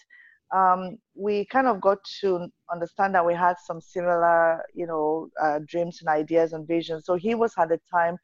um, 0.53 0.97
we 1.15 1.45
kind 1.45 1.67
of 1.67 1.81
got 1.81 1.97
to 2.21 2.47
understand 2.71 3.15
that 3.15 3.25
we 3.25 3.33
had 3.33 3.55
some 3.65 3.81
similar, 3.81 4.63
you 4.73 4.85
know, 4.85 5.29
uh, 5.41 5.59
dreams 5.65 5.99
and 6.01 6.09
ideas 6.09 6.53
and 6.53 6.67
visions. 6.67 7.05
So 7.05 7.15
he 7.15 7.35
was 7.35 7.53
at 7.57 7.69
the 7.69 7.79
time 7.91 8.17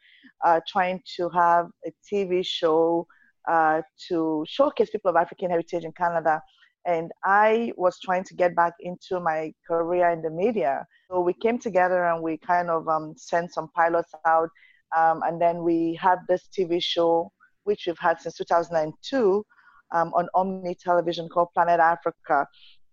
uh, 0.45 0.59
trying 0.67 1.01
to 1.17 1.29
have 1.29 1.67
a 1.85 1.91
TV 2.11 2.45
show 2.45 3.07
uh, 3.47 3.81
to 4.07 4.45
showcase 4.47 4.89
people 4.89 5.09
of 5.09 5.15
African 5.15 5.49
heritage 5.49 5.83
in 5.83 5.91
Canada. 5.93 6.41
And 6.85 7.11
I 7.23 7.71
was 7.77 7.99
trying 7.99 8.23
to 8.25 8.33
get 8.33 8.55
back 8.55 8.73
into 8.79 9.19
my 9.19 9.53
career 9.67 10.09
in 10.09 10.21
the 10.21 10.31
media. 10.31 10.85
So 11.09 11.19
we 11.21 11.33
came 11.33 11.59
together 11.59 12.05
and 12.05 12.23
we 12.23 12.37
kind 12.37 12.69
of 12.69 12.87
um, 12.87 13.13
sent 13.17 13.53
some 13.53 13.69
pilots 13.75 14.11
out. 14.25 14.49
Um, 14.97 15.21
and 15.23 15.39
then 15.41 15.63
we 15.63 15.97
had 16.01 16.19
this 16.27 16.49
TV 16.57 16.81
show, 16.81 17.31
which 17.63 17.83
we've 17.85 17.99
had 17.99 18.19
since 18.19 18.35
2002 18.37 19.45
um, 19.93 20.11
on 20.15 20.27
Omni 20.33 20.75
Television 20.75 21.29
called 21.29 21.49
Planet 21.53 21.79
Africa. 21.79 22.47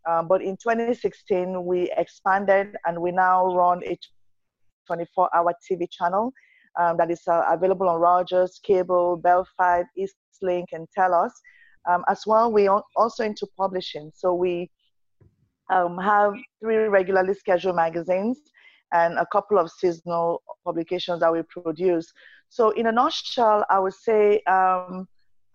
Um, 0.09 0.29
but 0.29 0.43
in 0.43 0.57
2016, 0.57 1.65
we 1.65 1.91
expanded 1.97 2.77
and 2.87 3.01
we 3.01 3.11
now 3.11 3.47
run 3.55 3.83
a 3.85 3.99
24 4.87 5.31
hour 5.35 5.55
TV 5.71 5.87
channel 5.91 6.33
um, 6.79 6.97
that 6.97 7.11
is 7.11 7.23
uh, 7.27 7.43
available 7.51 7.89
on 7.89 8.01
Rogers, 8.01 8.61
Cable, 8.63 9.17
Bell 9.17 9.47
Fibe, 9.59 9.87
Eastlink, 9.99 10.67
and 10.73 10.87
Telus. 10.97 11.31
Um, 11.89 12.05
as 12.09 12.23
well, 12.27 12.53
we 12.53 12.69
are 12.69 12.83
also 12.97 13.25
into 13.25 13.47
publishing. 13.57 14.11
So 14.15 14.35
we 14.35 14.71
um, 15.71 15.99
have 15.99 16.35
three 16.61 16.77
regularly 16.77 17.35
scheduled 17.35 17.77
magazines 17.77 18.39
and 18.93 19.19
a 19.19 19.27
couple 19.27 19.59
of 19.59 19.71
seasonal 19.71 20.43
publications 20.65 21.21
that 21.21 21.33
we 21.33 21.43
produce. 21.43 22.13
So, 22.49 22.71
in 22.71 22.87
a 22.87 22.93
nutshell, 22.93 23.65
I 23.69 23.79
would 23.79 23.95
say 23.95 24.41
um, 24.43 25.07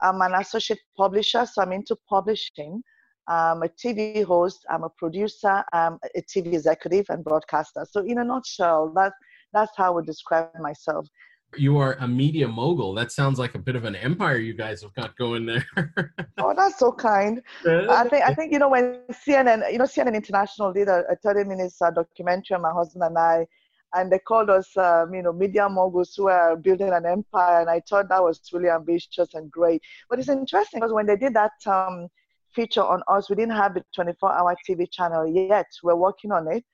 I'm 0.01 0.21
an 0.21 0.35
associate 0.35 0.79
publisher, 0.95 1.45
so 1.45 1.61
I'm 1.61 1.71
into 1.71 1.95
publishing. 2.07 2.81
I'm 3.27 3.63
a 3.63 3.69
TV 3.69 4.23
host, 4.23 4.65
I'm 4.69 4.83
a 4.83 4.89
producer, 4.89 5.63
I'm 5.71 5.97
a 6.15 6.21
TV 6.21 6.53
executive 6.53 7.05
and 7.09 7.23
broadcaster. 7.23 7.85
So, 7.89 8.01
in 8.01 8.19
a 8.19 8.23
nutshell, 8.23 8.91
that 8.95 9.13
that's 9.53 9.71
how 9.77 9.87
I 9.87 9.89
would 9.91 10.05
describe 10.05 10.49
myself. 10.59 11.07
You 11.55 11.77
are 11.77 11.93
a 11.99 12.07
media 12.07 12.47
mogul. 12.47 12.95
That 12.95 13.11
sounds 13.11 13.37
like 13.37 13.53
a 13.53 13.59
bit 13.59 13.75
of 13.75 13.85
an 13.85 13.95
empire 13.95 14.37
you 14.37 14.53
guys 14.53 14.81
have 14.81 14.93
got 14.95 15.15
going 15.17 15.45
there. 15.45 15.65
oh, 16.39 16.53
that's 16.55 16.79
so 16.79 16.91
kind. 16.91 17.41
I 17.67 18.07
think 18.09 18.23
I 18.23 18.33
think 18.33 18.51
you 18.51 18.57
know 18.59 18.69
when 18.69 19.01
CNN, 19.11 19.71
you 19.71 19.77
know 19.77 19.85
CNN 19.85 20.15
International 20.15 20.73
did 20.73 20.87
a, 20.87 21.03
a 21.11 21.15
30 21.15 21.43
minutes 21.43 21.79
uh, 21.79 21.91
documentary 21.91 22.55
on 22.55 22.63
my 22.63 22.71
husband 22.71 23.03
and 23.03 23.17
I, 23.17 23.45
and 23.93 24.11
they 24.11 24.19
called 24.19 24.49
us, 24.49 24.75
um, 24.75 25.13
you 25.13 25.21
know, 25.21 25.31
media 25.31 25.69
moguls 25.69 26.15
who 26.15 26.27
are 26.27 26.55
building 26.55 26.91
an 26.91 27.05
empire. 27.05 27.61
And 27.61 27.69
I 27.69 27.81
thought 27.87 28.09
that 28.09 28.23
was 28.23 28.41
really 28.51 28.69
ambitious 28.69 29.33
and 29.33 29.51
great. 29.51 29.81
But 30.09 30.19
it's 30.19 30.29
interesting 30.29 30.79
because 30.79 30.93
when 30.93 31.05
they 31.05 31.15
did 31.15 31.35
that 31.35 31.51
um, 31.67 32.07
feature 32.53 32.83
on 32.83 33.03
us, 33.07 33.29
we 33.29 33.35
didn't 33.35 33.55
have 33.55 33.75
the 33.75 33.83
24-hour 33.97 34.55
TV 34.67 34.91
channel 34.91 35.27
yet. 35.27 35.67
We're 35.83 35.95
working 35.95 36.31
on 36.31 36.51
it. 36.51 36.65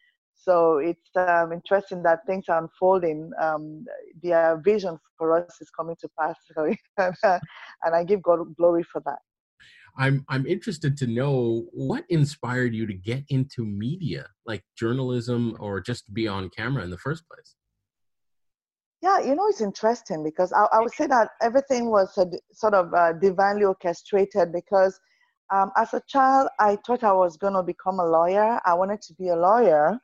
So 0.42 0.78
it's 0.78 1.10
um, 1.16 1.52
interesting 1.52 2.02
that 2.04 2.26
things 2.26 2.46
are 2.48 2.62
unfolding. 2.62 3.32
Um, 3.42 3.86
their 4.24 4.58
vision 4.64 4.98
for 5.18 5.38
us 5.38 5.60
is 5.60 5.70
coming 5.70 5.98
to 6.00 6.10
pass, 6.18 6.38
and 6.98 7.96
I 7.96 8.04
give 8.06 8.22
God 8.22 8.56
glory 8.56 8.84
for 8.84 9.02
that. 9.06 9.20
I'm 9.98 10.24
I'm 10.30 10.46
interested 10.46 10.96
to 10.98 11.08
know 11.08 11.66
what 11.74 12.06
inspired 12.08 12.74
you 12.74 12.88
to 12.88 12.94
get 12.94 13.26
into 13.28 13.66
media, 13.66 14.28
like 14.46 14.64
journalism, 14.78 15.58
or 15.60 15.82
just 15.82 16.14
be 16.14 16.26
on 16.28 16.50
camera 16.50 16.84
in 16.84 16.90
the 16.90 16.98
first 16.98 17.24
place. 17.28 17.56
Yeah, 19.02 19.20
you 19.20 19.36
know, 19.36 19.48
it's 19.48 19.62
interesting 19.62 20.24
because 20.24 20.54
I, 20.54 20.68
I 20.74 20.80
would 20.80 20.94
say 20.94 21.08
that 21.08 21.30
everything 21.42 21.90
was 21.90 22.18
a, 22.18 22.28
sort 22.54 22.74
of 22.74 22.94
uh, 22.94 23.14
divinely 23.14 23.64
orchestrated 23.64 24.52
because 24.54 25.00
um, 25.54 25.72
as 25.78 25.94
a 25.94 26.02
child, 26.08 26.50
I 26.60 26.78
thought 26.86 27.04
I 27.04 27.14
was 27.14 27.38
going 27.38 27.54
to 27.54 27.64
become 27.64 28.00
a 28.00 28.06
lawyer. 28.06 28.60
I 28.66 28.74
wanted 28.74 29.02
to 29.04 29.14
be 29.16 29.30
a 29.30 29.36
lawyer 29.36 30.00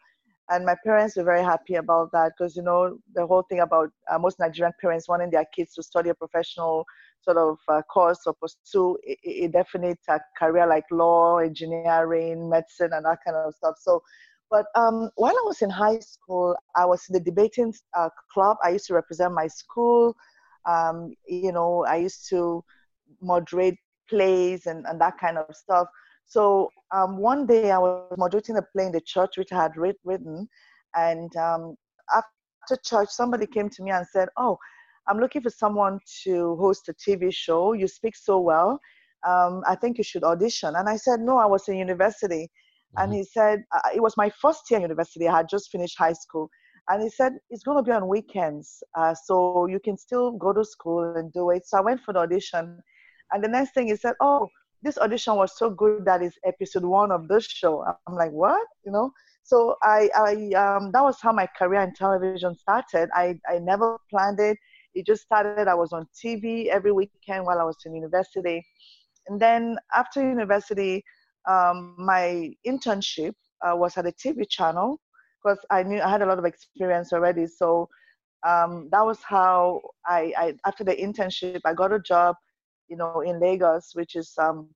and 0.49 0.65
my 0.65 0.75
parents 0.83 1.15
were 1.15 1.23
very 1.23 1.43
happy 1.43 1.75
about 1.75 2.11
that 2.11 2.33
because 2.37 2.55
you 2.55 2.61
know 2.61 2.97
the 3.13 3.25
whole 3.25 3.43
thing 3.43 3.61
about 3.61 3.89
uh, 4.11 4.19
most 4.19 4.39
Nigerian 4.39 4.73
parents 4.79 5.07
wanting 5.07 5.31
their 5.31 5.45
kids 5.55 5.73
to 5.73 5.83
study 5.83 6.09
a 6.09 6.15
professional 6.15 6.85
sort 7.21 7.37
of 7.37 7.57
uh, 7.67 7.81
course 7.83 8.19
or 8.25 8.35
pursue 8.35 8.97
a, 9.07 9.45
a 9.45 9.47
definite 9.47 9.99
uh, 10.07 10.19
career 10.37 10.67
like 10.67 10.85
law, 10.91 11.37
engineering, 11.37 12.49
medicine, 12.49 12.91
and 12.93 13.05
that 13.05 13.19
kind 13.25 13.35
of 13.35 13.53
stuff. 13.55 13.75
So, 13.79 14.03
but 14.51 14.65
um, 14.75 15.09
while 15.15 15.33
I 15.33 15.43
was 15.45 15.61
in 15.61 15.69
high 15.71 15.99
school, 15.99 16.55
I 16.75 16.85
was 16.85 17.03
in 17.09 17.13
the 17.13 17.19
debating 17.19 17.73
uh, 17.97 18.09
club. 18.31 18.57
I 18.63 18.69
used 18.69 18.85
to 18.87 18.93
represent 18.93 19.33
my 19.33 19.47
school. 19.47 20.15
Um, 20.67 21.15
you 21.27 21.51
know, 21.51 21.85
I 21.85 21.97
used 21.97 22.29
to 22.29 22.63
moderate 23.21 23.77
plays 24.09 24.67
and, 24.67 24.85
and 24.87 25.01
that 25.01 25.17
kind 25.17 25.37
of 25.37 25.55
stuff. 25.55 25.87
So 26.25 26.69
um, 26.93 27.17
one 27.17 27.45
day 27.45 27.71
I 27.71 27.77
was 27.77 28.11
moderating 28.17 28.57
a 28.57 28.61
play 28.61 28.85
in 28.85 28.91
the 28.91 29.01
church 29.01 29.37
which 29.37 29.51
I 29.51 29.61
had 29.61 29.77
read, 29.77 29.95
written, 30.03 30.47
and 30.95 31.35
um, 31.35 31.75
after 32.13 32.81
church, 32.83 33.09
somebody 33.09 33.45
came 33.45 33.69
to 33.69 33.83
me 33.83 33.91
and 33.91 34.05
said, 34.07 34.29
"Oh, 34.37 34.57
I'm 35.07 35.19
looking 35.19 35.41
for 35.41 35.49
someone 35.49 35.99
to 36.23 36.55
host 36.57 36.89
a 36.89 36.93
TV 36.93 37.33
show. 37.33 37.73
You 37.73 37.87
speak 37.87 38.15
so 38.15 38.39
well. 38.39 38.79
Um, 39.25 39.63
I 39.67 39.75
think 39.75 39.97
you 39.97 40.03
should 40.03 40.23
audition." 40.23 40.75
And 40.75 40.89
I 40.89 40.97
said, 40.97 41.19
"No, 41.19 41.37
I 41.37 41.45
was 41.45 41.67
in 41.67 41.77
university." 41.77 42.43
Mm-hmm. 42.45 43.03
And 43.03 43.13
he 43.13 43.23
said, 43.23 43.63
uh, 43.73 43.89
"It 43.93 44.01
was 44.01 44.17
my 44.17 44.29
first 44.41 44.69
year 44.69 44.77
in 44.79 44.83
university. 44.83 45.27
I 45.27 45.37
had 45.37 45.49
just 45.49 45.71
finished 45.71 45.97
high 45.97 46.13
school." 46.13 46.49
And 46.87 47.01
he 47.01 47.09
said, 47.09 47.33
it's 47.49 47.63
going 47.63 47.77
to 47.77 47.83
be 47.83 47.91
on 47.91 48.07
weekends, 48.07 48.83
uh, 48.95 49.15
so 49.15 49.65
you 49.65 49.79
can 49.79 49.97
still 49.97 50.31
go 50.31 50.53
to 50.53 50.63
school 50.63 51.15
and 51.15 51.33
do 51.33 51.49
it. 51.49 51.65
So 51.65 51.79
I 51.79 51.81
went 51.81 52.01
for 52.01 52.13
the 52.13 52.19
audition. 52.19 52.79
And 53.31 53.43
the 53.43 53.47
next 53.47 53.73
thing 53.73 53.87
he 53.87 53.95
said, 53.95 54.13
oh, 54.21 54.47
this 54.85 54.97
audition 54.99 55.35
was 55.35 55.57
so 55.57 55.69
good 55.69 56.05
that 56.05 56.21
it's 56.21 56.37
episode 56.45 56.85
one 56.85 57.11
of 57.11 57.27
this 57.27 57.45
show. 57.45 57.83
I'm 58.07 58.15
like, 58.15 58.31
what? 58.31 58.65
You 58.85 58.91
know? 58.91 59.11
So 59.43 59.75
I, 59.83 60.09
I 60.15 60.31
um, 60.53 60.91
that 60.91 61.03
was 61.03 61.17
how 61.21 61.31
my 61.31 61.47
career 61.57 61.81
in 61.81 61.93
television 61.93 62.55
started. 62.55 63.09
I, 63.13 63.39
I 63.49 63.59
never 63.59 63.97
planned 64.09 64.39
it. 64.39 64.57
It 64.93 65.05
just 65.05 65.23
started. 65.23 65.67
I 65.67 65.73
was 65.73 65.91
on 65.91 66.07
TV 66.23 66.67
every 66.67 66.91
weekend 66.91 67.45
while 67.45 67.59
I 67.59 67.63
was 67.63 67.77
in 67.85 67.95
university. 67.95 68.65
And 69.27 69.41
then 69.41 69.77
after 69.93 70.21
university, 70.21 71.03
um, 71.49 71.95
my 71.97 72.51
internship 72.65 73.33
uh, 73.61 73.75
was 73.75 73.97
at 73.97 74.05
a 74.05 74.11
TV 74.11 74.47
channel 74.47 74.99
because 75.43 75.59
I 75.69 75.83
knew 75.83 76.01
I 76.01 76.09
had 76.09 76.21
a 76.21 76.25
lot 76.25 76.39
of 76.39 76.45
experience 76.45 77.11
already. 77.11 77.47
So 77.47 77.89
um, 78.45 78.89
that 78.91 79.05
was 79.05 79.19
how 79.23 79.81
I, 80.05 80.33
I, 80.37 80.53
after 80.65 80.83
the 80.83 80.95
internship, 80.95 81.61
I 81.65 81.73
got 81.73 81.91
a 81.91 81.99
job, 81.99 82.35
you 82.87 82.97
know, 82.97 83.21
in 83.21 83.39
Lagos, 83.39 83.91
which 83.93 84.15
is 84.15 84.33
um, 84.37 84.69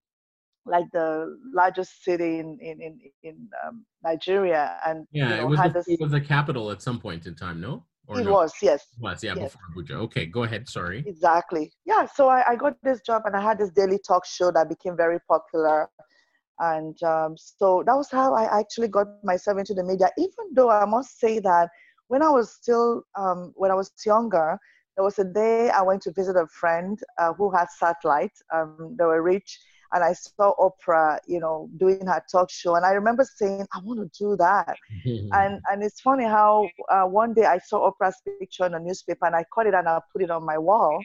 like 0.66 0.86
the 0.94 1.38
largest 1.54 2.04
city 2.04 2.40
in 2.40 2.58
in 2.62 2.82
in, 2.82 3.00
in 3.24 3.50
um, 3.66 3.86
Nigeria. 4.04 4.78
And 4.86 5.06
yeah, 5.12 5.30
you 5.30 5.36
know, 5.36 5.42
it, 5.42 5.50
was 5.50 5.86
the, 5.86 5.94
it 5.94 6.00
was 6.02 6.12
the 6.12 6.22
capital 6.22 6.72
at 6.72 6.82
some 6.82 7.00
point 7.00 7.26
in 7.26 7.36
time, 7.36 7.60
no? 7.60 7.86
Or 8.08 8.20
it 8.20 8.24
no? 8.24 8.32
was, 8.32 8.54
yes. 8.60 8.88
It 8.98 9.04
was, 9.04 9.24
yeah, 9.24 9.36
yes. 9.38 9.54
before 9.54 9.62
Abuja. 9.84 10.02
Okay, 10.06 10.26
go 10.26 10.42
ahead. 10.42 10.68
Sorry. 10.68 11.04
Exactly. 11.06 11.72
Yeah, 11.86 12.08
so 12.08 12.28
I, 12.28 12.44
I 12.50 12.56
got 12.56 12.76
this 12.82 13.02
job 13.02 13.22
and 13.26 13.36
I 13.36 13.42
had 13.42 13.60
this 13.60 13.70
daily 13.70 14.00
talk 14.00 14.26
show 14.26 14.52
that 14.52 14.68
became 14.68 14.98
very 14.98 15.20
popular 15.28 15.88
and 16.60 17.02
um, 17.04 17.36
so 17.38 17.84
that 17.86 17.96
was 17.96 18.10
how 18.12 18.34
I 18.34 18.60
actually 18.60 18.90
got 18.90 19.08
myself 19.24 19.58
into 19.58 19.74
the 19.74 19.84
media. 19.84 20.10
Even 20.18 20.54
though 20.54 20.70
I 20.70 20.86
must 20.86 21.20
say 21.20 21.40
that 21.40 21.70
when 22.08 22.22
I 22.22 22.30
was 22.30 22.52
still 22.52 23.04
um, 23.18 23.54
when 23.56 23.72
I 23.72 23.76
was 23.76 23.92
younger, 24.06 24.60
there 25.00 25.06
was 25.06 25.18
a 25.18 25.24
day 25.24 25.70
I 25.70 25.82
went 25.82 26.02
to 26.04 26.12
visit 26.12 26.36
a 26.36 26.46
friend 26.48 27.00
uh, 27.18 27.32
who 27.34 27.50
had 27.52 27.68
satellite. 27.70 28.34
Um, 28.54 28.98
they 29.00 29.06
were 29.06 29.24
rich, 29.24 29.58
and 29.94 30.04
I 30.04 30.12
saw 30.12 30.54
Oprah, 30.58 31.20
you 31.26 31.40
know, 31.40 31.70
doing 31.78 32.06
her 32.06 32.22
talk 32.30 32.50
show, 32.52 32.76
and 32.76 32.86
I 32.86 32.92
remember 32.92 33.24
saying, 33.24 33.66
"I 33.74 33.80
want 33.82 34.02
to 34.02 34.20
do 34.20 34.36
that." 34.36 34.76
and 35.32 35.62
and 35.72 35.84
it's 35.84 36.02
funny 36.02 36.26
how 36.26 36.68
uh, 36.90 37.06
one 37.06 37.34
day 37.34 37.46
I 37.46 37.60
saw 37.60 37.90
Oprah's 37.90 38.22
picture 38.26 38.66
in 38.66 38.74
a 38.74 38.80
newspaper, 38.80 39.26
and 39.26 39.38
I 39.38 39.46
cut 39.56 39.68
it 39.68 39.74
and 39.74 39.88
I 39.88 40.02
put 40.12 40.22
it 40.22 40.32
on 40.32 40.46
my 40.46 40.58
wall. 40.58 41.00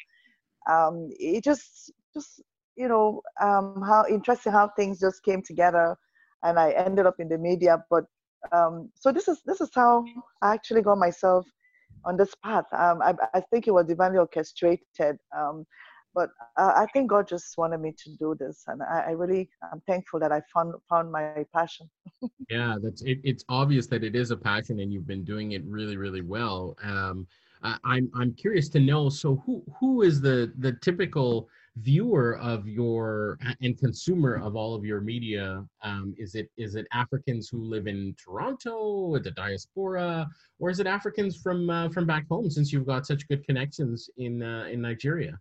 Um, 0.68 1.10
it 1.20 1.44
just 1.44 1.92
just 2.12 2.42
you 2.74 2.88
know 2.88 3.22
um, 3.40 3.80
how 3.86 4.06
interesting 4.10 4.50
how 4.52 4.70
things 4.74 4.98
just 4.98 5.22
came 5.22 5.40
together, 5.40 5.94
and 6.42 6.58
I 6.58 6.72
ended 6.72 7.06
up 7.06 7.20
in 7.20 7.28
the 7.28 7.38
media. 7.38 7.84
But 7.88 8.06
um, 8.50 8.90
so 8.96 9.12
this 9.12 9.28
is 9.28 9.40
this 9.46 9.60
is 9.60 9.70
how 9.72 10.04
I 10.42 10.52
actually 10.54 10.82
got 10.82 10.98
myself 10.98 11.46
on 12.04 12.16
this 12.16 12.34
path. 12.42 12.66
Um, 12.72 13.02
I, 13.02 13.14
I 13.34 13.40
think 13.40 13.66
it 13.66 13.72
was 13.72 13.86
divinely 13.86 14.18
orchestrated. 14.18 15.18
Um, 15.36 15.66
but 16.14 16.30
I 16.56 16.86
think 16.92 17.10
God 17.10 17.26
just 17.26 17.58
wanted 17.58 17.78
me 17.78 17.92
to 18.04 18.10
do 18.16 18.36
this, 18.38 18.62
and 18.68 18.82
I, 18.82 19.06
I 19.08 19.10
really 19.10 19.50
I'm 19.72 19.80
thankful 19.80 20.20
that 20.20 20.30
I 20.30 20.42
found 20.54 20.74
found 20.88 21.10
my 21.10 21.44
passion. 21.52 21.90
yeah, 22.48 22.76
that's 22.80 23.02
it, 23.02 23.18
it's 23.24 23.44
obvious 23.48 23.88
that 23.88 24.04
it 24.04 24.14
is 24.14 24.30
a 24.30 24.36
passion, 24.36 24.78
and 24.78 24.92
you've 24.92 25.08
been 25.08 25.24
doing 25.24 25.52
it 25.52 25.64
really, 25.64 25.96
really 25.96 26.20
well. 26.20 26.76
Um, 26.84 27.26
I, 27.64 27.78
I'm 27.84 28.10
I'm 28.14 28.32
curious 28.34 28.68
to 28.70 28.80
know. 28.80 29.08
So 29.08 29.42
who 29.44 29.64
who 29.80 30.02
is 30.02 30.20
the 30.20 30.52
the 30.58 30.74
typical 30.74 31.48
viewer 31.76 32.38
of 32.38 32.68
your 32.68 33.36
and 33.60 33.76
consumer 33.78 34.36
of 34.36 34.54
all 34.54 34.74
of 34.76 34.84
your 34.84 35.00
media 35.00 35.64
um, 35.82 36.14
is 36.16 36.36
it 36.36 36.48
is 36.56 36.76
it 36.76 36.86
africans 36.92 37.48
who 37.48 37.58
live 37.64 37.88
in 37.88 38.14
toronto 38.22 39.18
the 39.18 39.30
diaspora 39.32 40.24
or 40.60 40.70
is 40.70 40.78
it 40.78 40.86
africans 40.86 41.36
from 41.36 41.68
uh, 41.68 41.88
from 41.88 42.06
back 42.06 42.26
home 42.28 42.48
since 42.48 42.72
you've 42.72 42.86
got 42.86 43.04
such 43.04 43.26
good 43.26 43.44
connections 43.44 44.08
in 44.18 44.42
uh, 44.42 44.66
in 44.70 44.80
nigeria? 44.80 45.38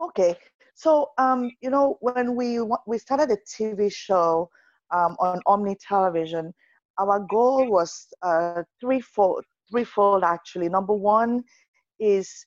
Okay. 0.00 0.36
So 0.76 1.10
um, 1.18 1.50
you 1.60 1.70
know 1.70 1.98
when 2.00 2.36
we 2.36 2.60
we 2.86 2.98
started 2.98 3.30
a 3.30 3.38
tv 3.48 3.92
show 3.92 4.50
um, 4.92 5.16
on 5.18 5.40
omni 5.46 5.76
television 5.76 6.54
our 6.98 7.20
goal 7.28 7.68
was 7.68 8.06
uh, 8.22 8.62
threefold 8.80 9.44
threefold 9.70 10.24
actually. 10.24 10.68
Number 10.68 10.94
one 10.94 11.42
is 11.98 12.46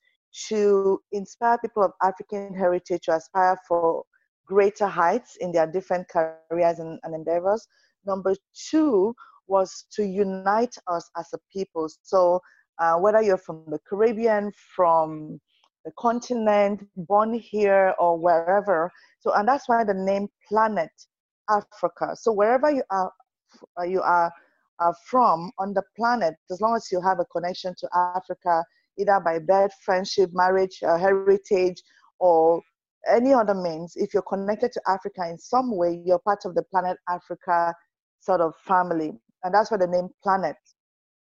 to 0.49 1.01
inspire 1.11 1.57
people 1.57 1.83
of 1.83 1.91
African 2.01 2.53
heritage 2.53 3.03
to 3.03 3.15
aspire 3.15 3.57
for 3.67 4.03
greater 4.45 4.87
heights 4.87 5.37
in 5.39 5.51
their 5.51 5.67
different 5.67 6.07
careers 6.09 6.79
and, 6.79 6.99
and 7.03 7.13
endeavors. 7.13 7.67
Number 8.05 8.35
two 8.69 9.13
was 9.47 9.85
to 9.91 10.05
unite 10.05 10.75
us 10.87 11.09
as 11.17 11.27
a 11.33 11.37
people. 11.51 11.89
So, 12.03 12.41
uh, 12.79 12.95
whether 12.95 13.21
you're 13.21 13.37
from 13.37 13.63
the 13.67 13.79
Caribbean, 13.89 14.51
from 14.75 15.39
the 15.83 15.91
continent, 15.97 16.83
born 16.95 17.33
here, 17.33 17.95
or 17.99 18.17
wherever. 18.17 18.91
So, 19.19 19.33
and 19.33 19.47
that's 19.47 19.67
why 19.67 19.83
the 19.83 19.93
name 19.93 20.27
Planet 20.47 20.91
Africa. 21.49 22.15
So, 22.15 22.31
wherever 22.31 22.69
you 22.69 22.83
are, 22.91 23.11
you 23.85 24.01
are, 24.01 24.31
are 24.79 24.95
from 25.09 25.51
on 25.59 25.73
the 25.73 25.83
planet, 25.95 26.35
as 26.51 26.61
long 26.61 26.75
as 26.75 26.87
you 26.91 27.01
have 27.01 27.19
a 27.19 27.25
connection 27.25 27.73
to 27.79 27.89
Africa, 28.15 28.63
either 28.97 29.19
by 29.19 29.39
birth, 29.39 29.71
friendship, 29.83 30.29
marriage, 30.33 30.79
uh, 30.83 30.97
heritage, 30.97 31.81
or 32.19 32.61
any 33.09 33.33
other 33.33 33.53
means, 33.53 33.93
if 33.95 34.13
you're 34.13 34.23
connected 34.23 34.71
to 34.73 34.81
Africa 34.87 35.27
in 35.29 35.37
some 35.37 35.75
way, 35.75 36.01
you're 36.05 36.19
part 36.19 36.45
of 36.45 36.55
the 36.55 36.63
planet 36.63 36.97
Africa 37.09 37.73
sort 38.19 38.41
of 38.41 38.53
family. 38.57 39.13
And 39.43 39.53
that's 39.53 39.71
where 39.71 39.77
the 39.77 39.87
name 39.87 40.09
Planet 40.23 40.57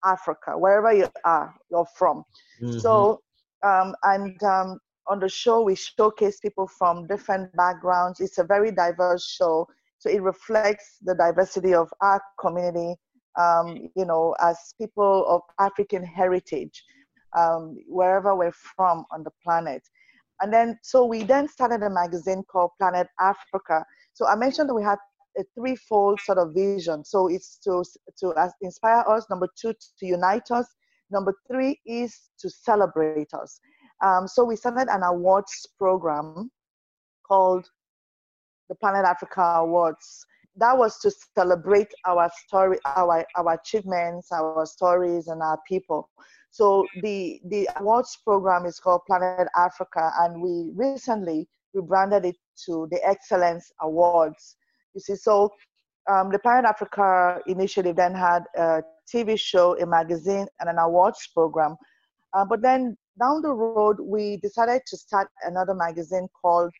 Africa, 0.04 0.56
wherever 0.56 0.92
you 0.92 1.08
are, 1.24 1.54
you're 1.70 1.86
from. 1.96 2.24
Mm-hmm. 2.62 2.78
So, 2.78 3.20
um, 3.62 3.94
and 4.04 4.40
um, 4.42 4.78
on 5.08 5.20
the 5.20 5.28
show, 5.28 5.62
we 5.62 5.74
showcase 5.74 6.38
people 6.40 6.68
from 6.68 7.06
different 7.06 7.54
backgrounds. 7.56 8.20
It's 8.20 8.38
a 8.38 8.44
very 8.44 8.70
diverse 8.70 9.28
show. 9.28 9.66
So 9.98 10.10
it 10.10 10.22
reflects 10.22 10.98
the 11.02 11.14
diversity 11.14 11.74
of 11.74 11.92
our 12.00 12.22
community, 12.38 12.94
um, 13.38 13.90
you 13.96 14.04
know, 14.04 14.34
as 14.40 14.74
people 14.78 15.26
of 15.26 15.42
African 15.58 16.04
heritage 16.04 16.82
um, 17.36 17.76
wherever 17.86 18.34
we're 18.34 18.52
from 18.52 19.04
on 19.12 19.22
the 19.22 19.30
planet. 19.42 19.82
And 20.40 20.52
then, 20.52 20.78
so 20.82 21.04
we 21.04 21.22
then 21.22 21.48
started 21.48 21.82
a 21.82 21.90
magazine 21.90 22.42
called 22.50 22.70
Planet 22.78 23.08
Africa. 23.20 23.84
So 24.12 24.26
I 24.26 24.36
mentioned 24.36 24.68
that 24.68 24.74
we 24.74 24.82
had 24.82 24.98
a 25.38 25.44
threefold 25.54 26.20
sort 26.20 26.38
of 26.38 26.54
vision. 26.54 27.04
So 27.04 27.28
it's 27.28 27.58
to, 27.64 27.84
to 28.18 28.52
inspire 28.60 29.04
us, 29.08 29.26
number 29.30 29.48
two, 29.60 29.72
to 29.72 30.06
unite 30.06 30.50
us, 30.50 30.66
number 31.10 31.34
three 31.50 31.80
is 31.86 32.30
to 32.38 32.50
celebrate 32.50 33.32
us. 33.32 33.60
Um, 34.04 34.26
so 34.26 34.44
we 34.44 34.56
started 34.56 34.88
an 34.90 35.02
awards 35.02 35.66
program 35.78 36.50
called 37.26 37.66
the 38.68 38.74
Planet 38.74 39.04
Africa 39.04 39.42
Awards. 39.58 40.26
That 40.56 40.76
was 40.76 40.98
to 41.00 41.10
celebrate 41.34 41.92
our 42.06 42.30
story, 42.46 42.78
our, 42.84 43.24
our 43.36 43.54
achievements, 43.54 44.32
our 44.32 44.66
stories, 44.66 45.28
and 45.28 45.42
our 45.42 45.58
people. 45.68 46.10
So 46.56 46.86
the 47.02 47.38
the 47.44 47.68
awards 47.76 48.16
program 48.24 48.64
is 48.64 48.80
called 48.80 49.02
Planet 49.06 49.46
Africa, 49.56 50.10
and 50.20 50.40
we 50.40 50.70
recently 50.74 51.46
rebranded 51.74 52.24
it 52.24 52.36
to 52.64 52.88
the 52.90 52.98
Excellence 53.06 53.70
Awards. 53.82 54.56
You 54.94 55.02
see, 55.02 55.16
so 55.16 55.50
um, 56.10 56.30
the 56.32 56.38
Planet 56.38 56.64
Africa 56.64 57.40
initiative 57.46 57.96
then 57.96 58.14
had 58.14 58.44
a 58.56 58.82
TV 59.12 59.38
show, 59.38 59.78
a 59.78 59.84
magazine, 59.84 60.46
and 60.60 60.70
an 60.70 60.78
awards 60.78 61.28
program. 61.34 61.76
Uh, 62.32 62.46
but 62.46 62.62
then 62.62 62.96
down 63.20 63.42
the 63.42 63.52
road, 63.52 63.98
we 64.00 64.38
decided 64.38 64.80
to 64.86 64.96
start 64.96 65.28
another 65.42 65.74
magazine 65.74 66.26
called 66.40 66.72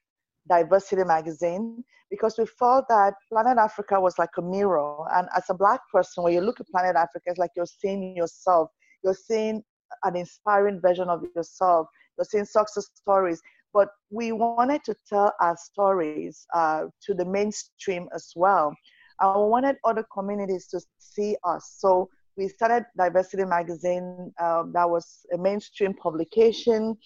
Diversity 0.48 1.04
Magazine 1.04 1.84
because 2.10 2.38
we 2.38 2.46
felt 2.46 2.86
that 2.88 3.12
Planet 3.30 3.58
Africa 3.58 4.00
was 4.00 4.18
like 4.18 4.36
a 4.38 4.42
mirror. 4.42 4.96
And 5.14 5.28
as 5.36 5.44
a 5.50 5.54
Black 5.54 5.80
person, 5.92 6.24
when 6.24 6.32
you 6.32 6.40
look 6.40 6.60
at 6.60 6.68
Planet 6.68 6.96
Africa, 6.96 7.24
it's 7.26 7.38
like 7.38 7.50
you're 7.56 7.66
seeing 7.66 8.16
yourself 8.16 8.70
you're 9.06 9.14
seeing 9.14 9.62
an 10.02 10.16
inspiring 10.16 10.80
version 10.80 11.08
of 11.08 11.22
yourself. 11.34 11.86
You're 12.18 12.24
seeing 12.24 12.44
success 12.44 12.88
stories. 12.94 13.40
But 13.72 13.88
we 14.10 14.32
wanted 14.32 14.82
to 14.84 14.94
tell 15.08 15.32
our 15.40 15.56
stories 15.56 16.46
uh, 16.52 16.84
to 17.04 17.14
the 17.14 17.24
mainstream 17.24 18.08
as 18.14 18.32
well. 18.34 18.74
I 19.20 19.36
wanted 19.36 19.76
other 19.84 20.04
communities 20.12 20.66
to 20.68 20.80
see 20.98 21.36
us. 21.44 21.76
So 21.78 22.08
we 22.36 22.48
started 22.48 22.84
Diversity 22.98 23.44
Magazine. 23.44 24.32
Um, 24.42 24.72
that 24.74 24.88
was 24.90 25.24
a 25.32 25.38
mainstream 25.38 25.94
publication. 25.94 26.96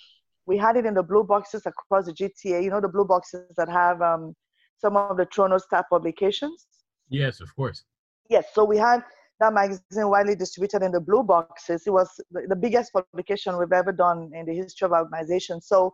We 0.46 0.56
had 0.56 0.76
it 0.76 0.86
in 0.86 0.94
the 0.94 1.02
blue 1.02 1.24
boxes 1.24 1.66
across 1.66 2.06
the 2.06 2.12
GTA. 2.12 2.64
You 2.64 2.70
know 2.70 2.80
the 2.80 2.88
blue 2.88 3.04
boxes 3.04 3.54
that 3.56 3.68
have 3.68 4.00
um, 4.00 4.34
some 4.78 4.96
of 4.96 5.16
the 5.16 5.26
Toronto 5.26 5.58
Star 5.58 5.84
publications. 5.90 6.66
Yes, 7.08 7.40
of 7.40 7.54
course. 7.54 7.84
Yes, 8.28 8.46
so 8.54 8.64
we 8.64 8.78
had 8.78 9.02
that 9.40 9.54
magazine 9.54 10.08
widely 10.08 10.36
distributed 10.36 10.82
in 10.82 10.92
the 10.92 11.00
blue 11.00 11.22
boxes. 11.22 11.82
It 11.86 11.90
was 11.90 12.08
the, 12.30 12.56
biggest 12.56 12.92
publication 12.92 13.58
we've 13.58 13.72
ever 13.72 13.90
done 13.90 14.30
in 14.34 14.46
the 14.46 14.54
history 14.54 14.86
of 14.86 14.92
organization. 14.92 15.60
So, 15.60 15.92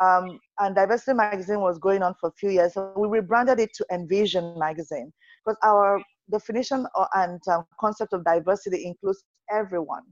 um, 0.00 0.40
and 0.58 0.74
Diversity 0.74 1.14
Magazine 1.14 1.60
was 1.60 1.78
going 1.78 2.02
on 2.02 2.14
for 2.20 2.30
a 2.30 2.32
few 2.32 2.50
years. 2.50 2.74
So 2.74 2.92
we 2.96 3.06
rebranded 3.06 3.60
it 3.60 3.70
to 3.74 3.86
Envision 3.92 4.58
Magazine 4.58 5.12
because 5.46 5.58
our 5.62 6.02
definition 6.30 6.86
and 7.14 7.40
um, 7.48 7.64
concept 7.78 8.12
of 8.12 8.24
diversity 8.24 8.84
includes 8.84 9.24
everyone. 9.50 10.02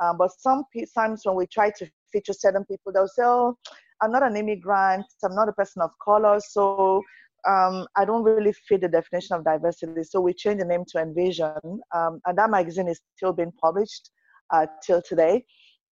Um, 0.00 0.18
but 0.18 0.30
some 0.38 0.64
times 0.94 1.22
when 1.24 1.34
we 1.34 1.46
try 1.46 1.70
to 1.78 1.90
feature 2.12 2.34
certain 2.34 2.64
people, 2.66 2.92
they'll 2.92 3.08
say, 3.08 3.22
"Oh, 3.24 3.56
I'm 4.00 4.12
not 4.12 4.22
an 4.22 4.36
immigrant. 4.36 5.06
I'm 5.24 5.34
not 5.34 5.48
a 5.48 5.52
person 5.52 5.82
of 5.82 5.90
color, 6.04 6.38
so 6.40 7.02
um, 7.46 7.86
I 7.96 8.04
don't 8.04 8.22
really 8.22 8.52
fit 8.52 8.80
the 8.80 8.88
definition 8.88 9.36
of 9.36 9.44
diversity." 9.44 10.02
So 10.04 10.20
we 10.20 10.32
changed 10.32 10.60
the 10.60 10.66
name 10.66 10.84
to 10.88 11.00
Envision, 11.00 11.80
um, 11.94 12.20
and 12.26 12.38
that 12.38 12.50
magazine 12.50 12.88
is 12.88 13.00
still 13.16 13.32
being 13.32 13.52
published 13.60 14.10
uh, 14.50 14.66
till 14.82 15.02
today. 15.02 15.44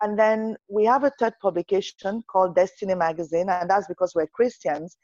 And 0.01 0.19
then 0.19 0.55
we 0.69 0.85
have 0.85 1.03
a 1.03 1.11
third 1.19 1.33
publication 1.41 2.23
called 2.29 2.55
Destiny 2.55 2.95
Magazine, 2.95 3.49
and 3.49 3.69
that's 3.69 3.87
because 3.87 4.13
we're 4.15 4.27
Christians 4.27 4.97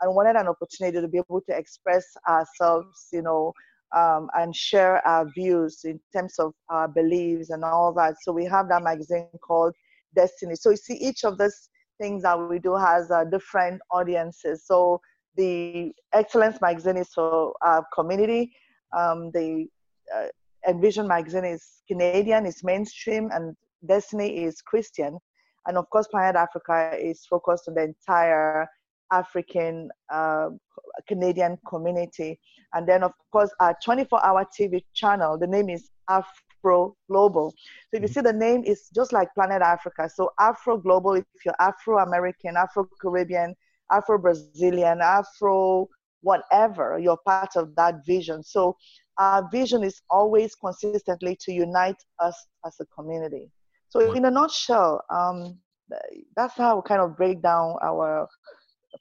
and 0.00 0.14
wanted 0.14 0.36
an 0.36 0.48
opportunity 0.48 1.00
to 1.00 1.08
be 1.08 1.18
able 1.18 1.40
to 1.48 1.56
express 1.56 2.04
ourselves, 2.28 3.08
you 3.12 3.22
know, 3.22 3.52
um, 3.96 4.28
and 4.34 4.54
share 4.54 5.06
our 5.06 5.26
views 5.34 5.84
in 5.84 6.00
terms 6.14 6.38
of 6.38 6.52
our 6.68 6.88
beliefs 6.88 7.50
and 7.50 7.64
all 7.64 7.92
that. 7.94 8.16
So 8.22 8.32
we 8.32 8.44
have 8.46 8.68
that 8.68 8.82
magazine 8.82 9.28
called 9.42 9.74
Destiny. 10.14 10.56
So 10.56 10.70
you 10.70 10.76
see, 10.76 10.94
each 10.94 11.24
of 11.24 11.38
these 11.38 11.68
things 12.00 12.22
that 12.22 12.38
we 12.38 12.58
do 12.58 12.74
has 12.74 13.10
uh, 13.10 13.24
different 13.24 13.80
audiences. 13.90 14.64
So 14.66 15.00
the 15.36 15.92
Excellence 16.12 16.60
magazine 16.60 16.96
is 16.96 17.08
for 17.08 17.54
our 17.62 17.84
community. 17.94 18.52
Um, 18.96 19.30
the 19.32 19.66
uh, 20.14 20.26
Envision 20.68 21.08
magazine 21.08 21.44
is 21.44 21.82
Canadian, 21.88 22.46
is 22.46 22.62
mainstream, 22.62 23.30
and 23.32 23.56
Destiny 23.86 24.44
is 24.44 24.60
Christian. 24.60 25.18
And 25.66 25.76
of 25.76 25.88
course, 25.90 26.08
Planet 26.08 26.36
Africa 26.36 26.96
is 26.98 27.24
focused 27.26 27.68
on 27.68 27.74
the 27.74 27.82
entire 27.84 28.68
African 29.12 29.90
uh, 30.12 30.48
Canadian 31.06 31.58
community. 31.68 32.40
And 32.74 32.88
then, 32.88 33.02
of 33.02 33.12
course, 33.30 33.50
our 33.60 33.76
24 33.84 34.24
hour 34.24 34.46
TV 34.58 34.84
channel, 34.94 35.38
the 35.38 35.46
name 35.46 35.68
is 35.68 35.90
Afro 36.08 36.96
Global. 37.08 37.50
So 37.50 37.56
if 37.96 38.02
you 38.02 38.08
mm-hmm. 38.08 38.14
see 38.14 38.20
the 38.20 38.32
name, 38.32 38.64
is 38.64 38.88
just 38.94 39.12
like 39.12 39.32
Planet 39.34 39.62
Africa. 39.62 40.08
So 40.12 40.30
Afro 40.40 40.78
Global, 40.78 41.14
if 41.14 41.24
you're 41.44 41.54
Afro 41.60 41.98
American, 41.98 42.56
Afro 42.56 42.88
Caribbean, 43.00 43.54
Afro 43.92 44.18
Brazilian, 44.18 45.00
Afro 45.00 45.88
whatever, 46.22 46.98
you're 46.98 47.18
part 47.26 47.56
of 47.56 47.74
that 47.76 48.06
vision. 48.06 48.42
So 48.42 48.76
our 49.18 49.48
vision 49.50 49.82
is 49.82 50.00
always 50.08 50.54
consistently 50.54 51.36
to 51.40 51.52
unite 51.52 52.02
us 52.18 52.46
as 52.64 52.76
a 52.80 52.86
community. 52.86 53.50
So 53.90 54.12
in 54.12 54.24
a 54.24 54.30
nutshell, 54.30 55.02
um, 55.10 55.58
that's 56.36 56.56
how 56.56 56.76
we 56.76 56.82
kind 56.86 57.02
of 57.02 57.16
break 57.16 57.42
down 57.42 57.76
our 57.82 58.26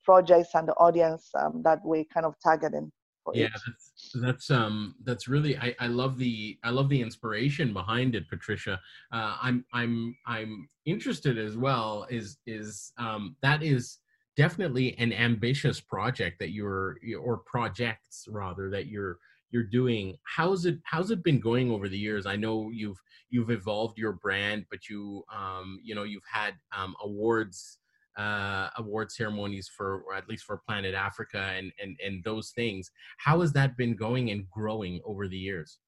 projects 0.03 0.49
and 0.53 0.67
the 0.67 0.73
audience 0.73 1.29
um, 1.39 1.61
that 1.63 1.79
we're 1.83 2.05
kind 2.13 2.25
of 2.25 2.35
targeting. 2.43 2.91
yeah, 3.33 3.47
that's 3.53 4.11
that's 4.15 4.51
um 4.51 4.95
that's 5.05 5.29
really 5.29 5.57
I, 5.57 5.73
I 5.79 5.87
love 5.87 6.17
the 6.17 6.57
I 6.63 6.71
love 6.71 6.89
the 6.89 7.01
inspiration 7.01 7.71
behind 7.71 8.15
it, 8.15 8.27
Patricia. 8.29 8.79
Uh, 9.13 9.37
I'm 9.41 9.63
I'm 9.73 10.17
I'm 10.27 10.67
interested 10.85 11.37
as 11.37 11.55
well. 11.55 12.05
Is 12.09 12.37
is 12.45 12.91
um 12.97 13.37
that 13.41 13.63
is 13.63 14.00
definitely 14.37 14.97
an 14.97 15.13
ambitious 15.13 15.79
project 15.79 16.39
that 16.39 16.51
you're 16.51 16.97
or 17.19 17.37
projects 17.37 18.27
rather 18.29 18.69
that 18.69 18.87
you're 18.87 19.17
you're 19.51 19.63
doing 19.63 20.15
how's 20.23 20.65
it 20.65 20.79
how's 20.83 21.11
it 21.11 21.23
been 21.23 21.39
going 21.39 21.69
over 21.69 21.89
the 21.89 21.97
years 21.97 22.25
i 22.25 22.35
know 22.35 22.69
you've 22.71 22.97
you've 23.29 23.51
evolved 23.51 23.97
your 23.97 24.13
brand 24.13 24.65
but 24.69 24.87
you 24.89 25.23
um 25.35 25.79
you 25.83 25.93
know 25.93 26.03
you've 26.03 26.23
had 26.31 26.53
um 26.75 26.95
awards 27.03 27.77
uh, 28.17 28.69
award 28.77 29.11
ceremonies 29.11 29.69
for, 29.69 30.01
or 30.01 30.13
at 30.13 30.27
least 30.27 30.43
for 30.43 30.57
Planet 30.67 30.93
Africa 30.93 31.53
and, 31.55 31.71
and, 31.81 31.97
and 32.05 32.23
those 32.23 32.49
things. 32.49 32.91
How 33.17 33.39
has 33.41 33.53
that 33.53 33.77
been 33.77 33.95
going 33.95 34.31
and 34.31 34.49
growing 34.49 34.99
over 35.05 35.27
the 35.27 35.37
years? 35.37 35.79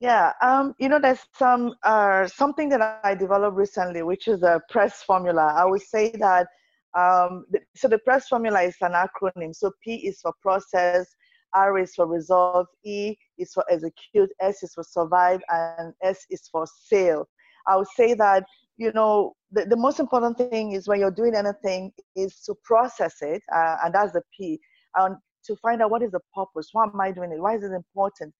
Yeah, 0.00 0.32
um, 0.42 0.74
you 0.78 0.88
know, 0.88 0.98
there's 0.98 1.24
some 1.38 1.74
uh, 1.84 2.26
something 2.26 2.68
that 2.70 3.00
I 3.04 3.14
developed 3.14 3.56
recently, 3.56 4.02
which 4.02 4.28
is 4.28 4.42
a 4.42 4.60
press 4.68 5.02
formula. 5.02 5.54
I 5.56 5.64
would 5.64 5.82
say 5.82 6.10
that 6.18 6.48
um, 6.96 7.44
so 7.74 7.88
the 7.88 7.98
press 7.98 8.28
formula 8.28 8.62
is 8.62 8.76
an 8.80 8.92
acronym. 8.92 9.54
So 9.54 9.72
P 9.82 9.96
is 10.06 10.20
for 10.20 10.32
process, 10.40 11.06
R 11.54 11.78
is 11.78 11.94
for 11.94 12.06
resolve, 12.06 12.66
E 12.84 13.16
is 13.38 13.52
for 13.52 13.64
execute, 13.70 14.30
S 14.40 14.62
is 14.62 14.74
for 14.74 14.84
survive, 14.84 15.40
and 15.48 15.92
S 16.02 16.24
is 16.30 16.48
for 16.50 16.66
sale. 16.66 17.28
I 17.66 17.76
would 17.76 17.88
say 17.96 18.14
that 18.14 18.44
you 18.76 18.92
know, 18.92 19.34
the, 19.52 19.64
the 19.64 19.76
most 19.76 20.00
important 20.00 20.36
thing 20.36 20.72
is 20.72 20.88
when 20.88 20.98
you're 20.98 21.10
doing 21.10 21.34
anything 21.34 21.92
is 22.16 22.40
to 22.40 22.54
process 22.64 23.16
it, 23.20 23.42
uh, 23.54 23.76
and 23.84 23.94
that's 23.94 24.12
the 24.12 24.22
P, 24.36 24.58
and 24.96 25.16
to 25.44 25.56
find 25.56 25.82
out 25.82 25.90
what 25.90 26.02
is 26.02 26.10
the 26.10 26.20
purpose. 26.34 26.70
Why 26.72 26.84
am 26.84 27.00
I 27.00 27.12
doing 27.12 27.32
it? 27.32 27.40
Why 27.40 27.56
is 27.56 27.62
it 27.62 27.72
important? 27.72 28.34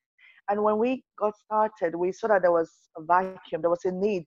And 0.51 0.63
when 0.63 0.79
we 0.79 1.05
got 1.19 1.35
started, 1.37 1.95
we 1.95 2.13
saw 2.13 2.29
that 2.29 2.43
there 2.43 2.53
was 2.53 2.71
a 2.97 3.03
vacuum, 3.03 3.63
there 3.63 3.71
was 3.71 3.85
a 3.85 3.93
need. 3.93 4.25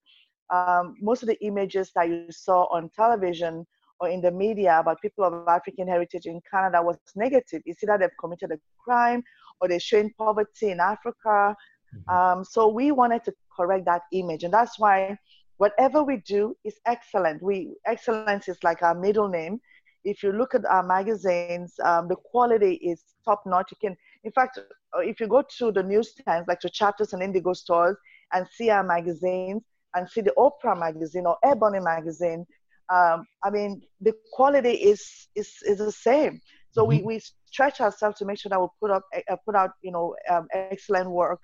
Um, 0.54 0.96
most 1.02 1.24
of 1.24 1.28
the 1.28 1.38
images 1.46 1.92
that 1.96 2.08
you 2.08 2.28
saw 2.32 2.64
on 2.74 2.90
television 2.96 3.66
or 4.00 4.10
in 4.10 4.22
the 4.22 4.32
media 4.32 4.80
about 4.80 5.02
people 5.02 5.24
of 5.24 5.48
African 5.48 5.88
heritage 5.88 6.26
in 6.26 6.42
Canada 6.50 6.82
was 6.82 6.98
negative. 7.16 7.62
You 7.66 7.74
see 7.74 7.88
that 7.88 8.00
they've 8.00 8.10
committed 8.20 8.52
a 8.52 8.60
crime 8.84 9.24
or 9.60 9.68
they're 9.68 9.80
showing 9.80 10.14
poverty 10.18 10.72
in 10.72 10.80
Africa. 10.80 11.56
Mm-hmm. 11.96 12.10
Um, 12.14 12.44
so 12.44 12.68
we 12.68 12.92
wanted 12.92 13.24
to 13.26 13.34
correct 13.56 13.86
that 13.86 14.04
image, 14.12 14.44
and 14.44 14.54
that's 14.54 14.78
why 14.78 15.18
whatever 15.58 16.04
we 16.04 16.18
do 16.18 16.56
is 16.64 16.80
excellent. 16.86 17.42
We 17.42 17.76
excellence 17.86 18.48
is 18.48 18.58
like 18.64 18.84
our 18.84 18.96
middle 18.96 19.28
name. 19.28 19.60
If 20.04 20.24
you 20.24 20.32
look 20.32 20.54
at 20.56 20.66
our 20.66 20.84
magazines, 20.84 21.74
um, 21.84 22.08
the 22.08 22.16
quality 22.16 22.76
is 22.76 23.04
top 23.26 23.44
notch. 23.46 23.72
You 23.72 23.90
can, 23.90 23.98
in 24.24 24.32
fact, 24.32 24.58
uh, 24.58 25.00
if 25.00 25.20
you 25.20 25.28
go 25.28 25.44
to 25.58 25.72
the 25.72 25.84
newsstands, 25.84 26.48
like 26.48 26.60
to 26.62 26.70
Chapters 26.70 27.14
and 27.14 27.24
Indigo 27.24 27.54
stores, 27.54 27.98
and 28.34 28.46
see 28.52 28.70
our 28.70 28.84
magazines, 28.84 29.64
and 29.96 30.08
see 30.10 30.22
the 30.22 30.34
Oprah 30.38 30.78
magazine 30.78 31.26
or 31.26 31.38
Ebony 31.44 31.80
magazine, 31.80 32.46
um, 32.90 33.26
I 33.44 33.50
mean, 33.50 33.82
the 34.02 34.14
quality 34.34 34.72
is 34.72 35.28
is 35.36 35.54
is 35.66 35.80
the 35.80 35.92
same. 35.92 36.42
So 36.72 36.82
mm-hmm. 36.82 37.08
we, 37.08 37.16
we 37.16 37.22
stretch 37.46 37.82
ourselves 37.82 38.18
to 38.20 38.26
make 38.26 38.40
sure 38.40 38.50
that 38.50 38.62
we 38.62 38.68
put 38.82 38.92
up 38.92 39.04
uh, 39.16 39.36
put 39.46 39.56
out 39.56 39.72
you 39.82 39.92
know 39.92 40.16
um, 40.30 40.48
excellent 40.54 41.10
work, 41.10 41.40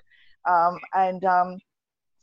um, 0.47 0.79
and 0.93 1.23
um, 1.25 1.57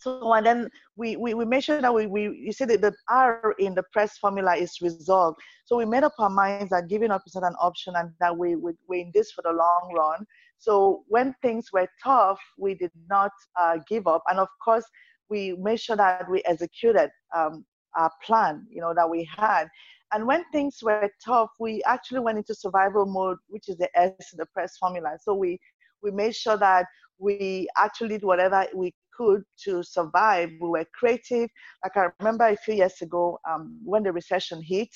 so 0.01 0.33
and 0.33 0.47
then 0.47 0.69
we, 0.97 1.17
we, 1.17 1.35
we 1.35 1.45
made 1.45 1.63
sure 1.63 1.81
that 1.81 1.95
we, 1.95 2.07
we 2.07 2.23
you 2.23 2.53
see 2.53 2.65
that 2.65 2.81
the 2.81 2.95
R 3.11 3.55
in 3.59 3.75
the 3.75 3.83
press 3.93 4.17
formula 4.17 4.57
is 4.57 4.79
resolved. 4.81 5.39
So 5.67 5.77
we 5.77 5.85
made 5.85 6.05
up 6.05 6.15
our 6.19 6.31
minds 6.31 6.71
that 6.71 6.89
giving 6.89 7.11
up 7.11 7.23
is 7.27 7.35
not 7.35 7.45
an 7.45 7.55
option 7.61 7.93
and 7.97 8.11
that 8.19 8.37
we, 8.37 8.57
we, 8.57 8.73
we're 8.89 9.03
in 9.03 9.11
this 9.13 9.31
for 9.31 9.43
the 9.43 9.53
long 9.53 9.93
run. 9.95 10.25
So 10.59 11.05
when 11.09 11.35
things 11.43 11.67
were 11.73 11.87
tough, 12.03 12.41
we 12.57 12.75
did 12.75 12.93
not 13.11 13.33
uh, 13.61 13.79
give 13.89 14.07
up. 14.07 14.23
And 14.29 14.39
of 14.39 14.49
course, 14.65 14.85
we 15.29 15.55
made 15.61 15.81
sure 15.81 15.97
that 15.97 16.31
we 16.31 16.43
executed 16.47 17.11
um, 17.37 17.65
our 17.97 18.11
plan, 18.25 18.67
you 18.71 18.81
know, 18.81 18.95
that 18.95 19.09
we 19.09 19.29
had. 19.37 19.69
And 20.13 20.27
when 20.27 20.45
things 20.53 20.79
were 20.83 21.11
tough, 21.25 21.51
we 21.59 21.83
actually 21.85 22.21
went 22.21 22.39
into 22.39 22.55
survival 22.55 23.07
mode, 23.07 23.39
which 23.49 23.69
is 23.69 23.77
the 23.77 23.89
S 23.99 24.33
in 24.33 24.39
the 24.39 24.47
press 24.47 24.77
formula. 24.79 25.17
So 25.23 25.35
we 25.35 25.59
we 26.03 26.11
made 26.11 26.35
sure 26.35 26.57
that 26.57 26.87
we 27.19 27.69
actually 27.77 28.09
did 28.09 28.25
whatever 28.25 28.67
we 28.75 28.95
could 29.15 29.43
to 29.65 29.83
survive. 29.83 30.51
We 30.61 30.69
were 30.69 30.87
creative. 30.95 31.49
Like 31.85 31.97
I 31.97 32.07
remember 32.19 32.47
a 32.47 32.57
few 32.57 32.75
years 32.75 33.01
ago 33.03 33.39
um, 33.49 33.79
when 33.85 34.03
the 34.03 34.13
recession 34.13 34.63
hit, 34.63 34.89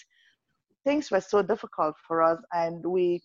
things 0.85 1.11
were 1.11 1.21
so 1.21 1.43
difficult 1.43 1.95
for 2.07 2.23
us, 2.23 2.39
and 2.53 2.85
we 2.85 3.23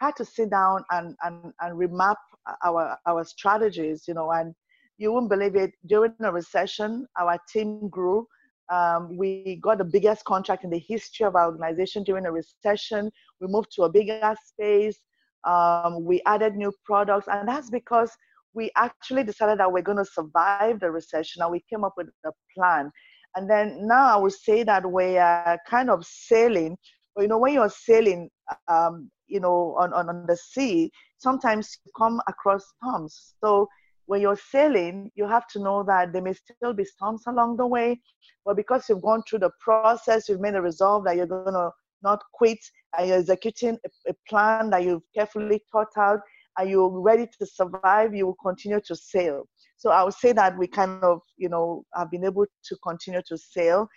had 0.00 0.16
to 0.16 0.24
sit 0.24 0.50
down 0.50 0.84
and, 0.90 1.14
and, 1.22 1.52
and 1.60 1.78
remap 1.78 2.16
our, 2.64 2.98
our 3.06 3.24
strategies, 3.24 4.04
you 4.08 4.14
know, 4.14 4.32
and 4.32 4.52
you 4.98 5.12
wouldn't 5.12 5.30
believe 5.30 5.54
it. 5.54 5.72
During 5.86 6.14
the 6.18 6.32
recession, 6.32 7.06
our 7.18 7.38
team 7.52 7.88
grew. 7.88 8.26
Um, 8.70 9.16
we 9.16 9.58
got 9.62 9.78
the 9.78 9.84
biggest 9.84 10.24
contract 10.24 10.64
in 10.64 10.70
the 10.70 10.78
history 10.78 11.26
of 11.26 11.36
our 11.36 11.46
organization 11.46 12.04
during 12.04 12.26
a 12.26 12.32
recession. 12.32 13.10
We 13.40 13.48
moved 13.48 13.72
to 13.76 13.82
a 13.82 13.90
bigger 13.90 14.34
space. 14.44 14.98
Um, 15.44 16.04
we 16.04 16.22
added 16.26 16.54
new 16.54 16.72
products, 16.84 17.26
and 17.28 17.48
that's 17.48 17.70
because 17.70 18.10
we 18.54 18.70
actually 18.76 19.24
decided 19.24 19.58
that 19.58 19.72
we're 19.72 19.82
going 19.82 19.98
to 19.98 20.04
survive 20.04 20.80
the 20.80 20.90
recession 20.90 21.42
and 21.42 21.50
we 21.50 21.64
came 21.70 21.84
up 21.84 21.94
with 21.96 22.08
a 22.26 22.30
plan. 22.54 22.90
And 23.34 23.48
then 23.48 23.86
now 23.86 24.14
I 24.14 24.20
would 24.20 24.32
say 24.32 24.62
that 24.64 24.90
we 24.90 25.16
are 25.16 25.58
kind 25.68 25.90
of 25.90 26.04
sailing. 26.04 26.76
But 27.14 27.22
you 27.22 27.28
know, 27.28 27.38
when 27.38 27.54
you're 27.54 27.70
sailing, 27.70 28.28
um, 28.68 29.10
you 29.26 29.40
know, 29.40 29.74
on, 29.78 29.92
on, 29.94 30.08
on 30.08 30.26
the 30.26 30.36
sea, 30.36 30.90
sometimes 31.18 31.78
you 31.84 31.92
come 31.96 32.20
across 32.28 32.64
storms. 32.76 33.34
So 33.42 33.68
when 34.06 34.20
you're 34.20 34.36
sailing, 34.36 35.10
you 35.14 35.26
have 35.26 35.46
to 35.48 35.58
know 35.60 35.82
that 35.84 36.12
there 36.12 36.22
may 36.22 36.34
still 36.34 36.72
be 36.72 36.84
storms 36.84 37.22
along 37.26 37.56
the 37.56 37.66
way. 37.66 38.00
But 38.44 38.56
because 38.56 38.88
you've 38.88 39.02
gone 39.02 39.22
through 39.28 39.40
the 39.40 39.50
process, 39.60 40.28
you've 40.28 40.40
made 40.40 40.54
a 40.54 40.62
resolve 40.62 41.04
that 41.04 41.16
you're 41.16 41.26
going 41.26 41.54
to 41.54 41.70
not 42.02 42.20
quit 42.32 42.58
and 42.98 43.08
you're 43.08 43.18
executing 43.18 43.78
a, 43.86 44.10
a 44.10 44.14
plan 44.28 44.70
that 44.70 44.84
you've 44.84 45.02
carefully 45.14 45.60
thought 45.70 45.96
out 45.96 46.20
and 46.58 46.68
you're 46.68 47.00
ready 47.00 47.26
to 47.38 47.46
survive, 47.46 48.14
you 48.14 48.26
will 48.26 48.36
continue 48.44 48.80
to 48.86 48.94
sail. 48.96 49.44
So 49.76 49.90
I 49.90 50.02
would 50.04 50.14
say 50.14 50.32
that 50.32 50.58
we 50.58 50.66
kind 50.66 51.02
of, 51.02 51.20
you 51.36 51.48
know, 51.48 51.84
have 51.94 52.10
been 52.10 52.24
able 52.24 52.44
to 52.64 52.76
continue 52.86 53.22
to 53.26 53.38
sail. 53.38 53.88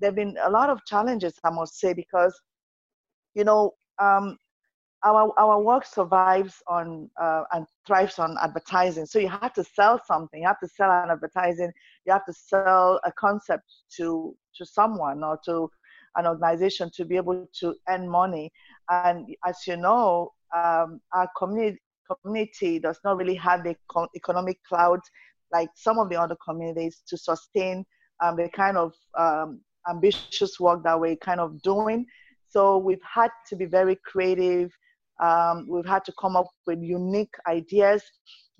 There 0.00 0.08
have 0.08 0.16
been 0.16 0.36
a 0.42 0.50
lot 0.50 0.70
of 0.70 0.80
challenges, 0.86 1.34
I 1.42 1.50
must 1.50 1.78
say, 1.78 1.92
because, 1.92 2.38
you 3.34 3.44
know, 3.44 3.72
um, 4.00 4.36
our 5.04 5.32
our 5.38 5.60
work 5.60 5.84
survives 5.84 6.54
on 6.66 7.10
uh, 7.20 7.42
and 7.52 7.66
thrives 7.86 8.18
on 8.18 8.36
advertising. 8.42 9.06
So 9.06 9.18
you 9.18 9.28
have 9.28 9.52
to 9.54 9.64
sell 9.64 10.00
something. 10.06 10.42
You 10.42 10.48
have 10.48 10.60
to 10.60 10.68
sell 10.68 10.90
an 10.90 11.10
advertising. 11.10 11.72
You 12.06 12.12
have 12.12 12.24
to 12.26 12.32
sell 12.32 13.00
a 13.04 13.12
concept 13.12 13.64
to 13.96 14.36
to 14.56 14.66
someone 14.66 15.22
or 15.22 15.38
to 15.44 15.70
an 16.16 16.26
organization 16.26 16.90
to 16.94 17.04
be 17.04 17.16
able 17.16 17.46
to 17.60 17.74
earn 17.88 18.08
money. 18.08 18.52
And 18.88 19.28
as 19.44 19.58
you 19.66 19.76
know, 19.76 20.32
um, 20.54 21.00
our 21.12 21.28
community 21.36 21.80
community 22.22 22.78
does 22.78 22.98
not 23.04 23.16
really 23.16 23.34
have 23.34 23.64
the 23.64 23.74
economic 24.14 24.58
clout 24.68 25.00
like 25.52 25.68
some 25.74 25.98
of 25.98 26.08
the 26.10 26.16
other 26.16 26.36
communities 26.44 27.02
to 27.08 27.16
sustain 27.16 27.84
um, 28.22 28.36
the 28.36 28.48
kind 28.50 28.76
of 28.76 28.92
um, 29.18 29.60
ambitious 29.88 30.58
work 30.60 30.82
that 30.82 30.98
we're 30.98 31.16
kind 31.16 31.40
of 31.40 31.60
doing. 31.62 32.04
So 32.48 32.78
we've 32.78 33.02
had 33.02 33.30
to 33.48 33.56
be 33.56 33.64
very 33.64 33.98
creative. 34.04 34.72
Um, 35.22 35.66
we've 35.68 35.86
had 35.86 36.04
to 36.06 36.12
come 36.20 36.36
up 36.36 36.46
with 36.66 36.80
unique 36.82 37.34
ideas. 37.48 38.02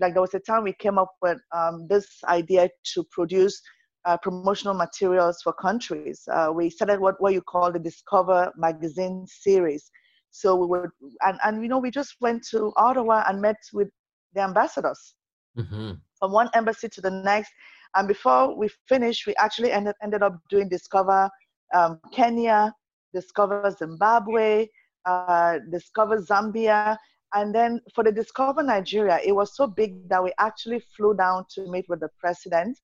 Like 0.01 0.13
there 0.15 0.23
was 0.23 0.35
a 0.35 0.41
time 0.41 0.65
we 0.65 0.73
came 0.73 0.99
up 0.99 1.13
with 1.23 1.39
um, 1.55 1.87
this 1.89 2.07
idea 2.29 2.69
to 2.95 3.05
produce 3.11 3.61
uh, 4.05 4.17
promotional 4.19 4.75
materials 4.75 5.41
for 5.43 5.53
countries. 5.53 6.23
Uh, 6.31 6.51
we 6.55 6.71
started 6.71 7.01
what, 7.01 7.21
what 7.21 7.33
you 7.33 7.41
call 7.43 7.73
the 7.73 7.79
Discover 7.79 8.53
magazine 8.57 9.27
series. 9.27 9.91
So 10.31 10.57
we 10.57 10.67
were, 10.67 10.93
and, 11.23 11.39
and 11.45 11.63
you 11.63 11.69
know, 11.69 11.79
we 11.79 11.91
just 11.91 12.17
went 12.21 12.45
to 12.51 12.73
Ottawa 12.77 13.25
and 13.29 13.41
met 13.41 13.57
with 13.73 13.89
the 14.35 14.43
ambassadors 14.43 15.15
mm-hmm. 15.57 15.93
from 16.19 16.33
one 16.33 16.51
embassy 16.55 16.89
to 16.89 17.01
the 17.01 17.11
next. 17.11 17.53
And 17.95 18.09
before 18.09 18.57
we 18.57 18.69
finished, 18.89 19.27
we 19.27 19.35
actually 19.37 19.71
ended, 19.71 19.95
ended 20.03 20.23
up 20.23 20.37
doing 20.51 20.69
Discover 20.69 21.31
um, 21.73 22.01
Kenya, 22.13 22.75
Discover 23.15 23.75
Zimbabwe, 23.79 24.67
uh, 25.07 25.59
Discover 25.71 26.19
Zambia. 26.23 26.97
And 27.35 27.55
then 27.55 27.81
for 27.95 28.05
the 28.05 28.13
Discover 28.13 28.63
Nigeria, 28.63 29.19
it 29.25 29.33
was 29.33 29.57
so 29.57 29.67
big 29.67 30.09
that 30.09 30.23
we 30.23 30.33
actually 30.39 30.83
flew 30.97 31.15
down 31.15 31.45
to 31.55 31.67
meet 31.69 31.89
with 31.89 32.01
the 32.01 32.11
president. 32.19 32.79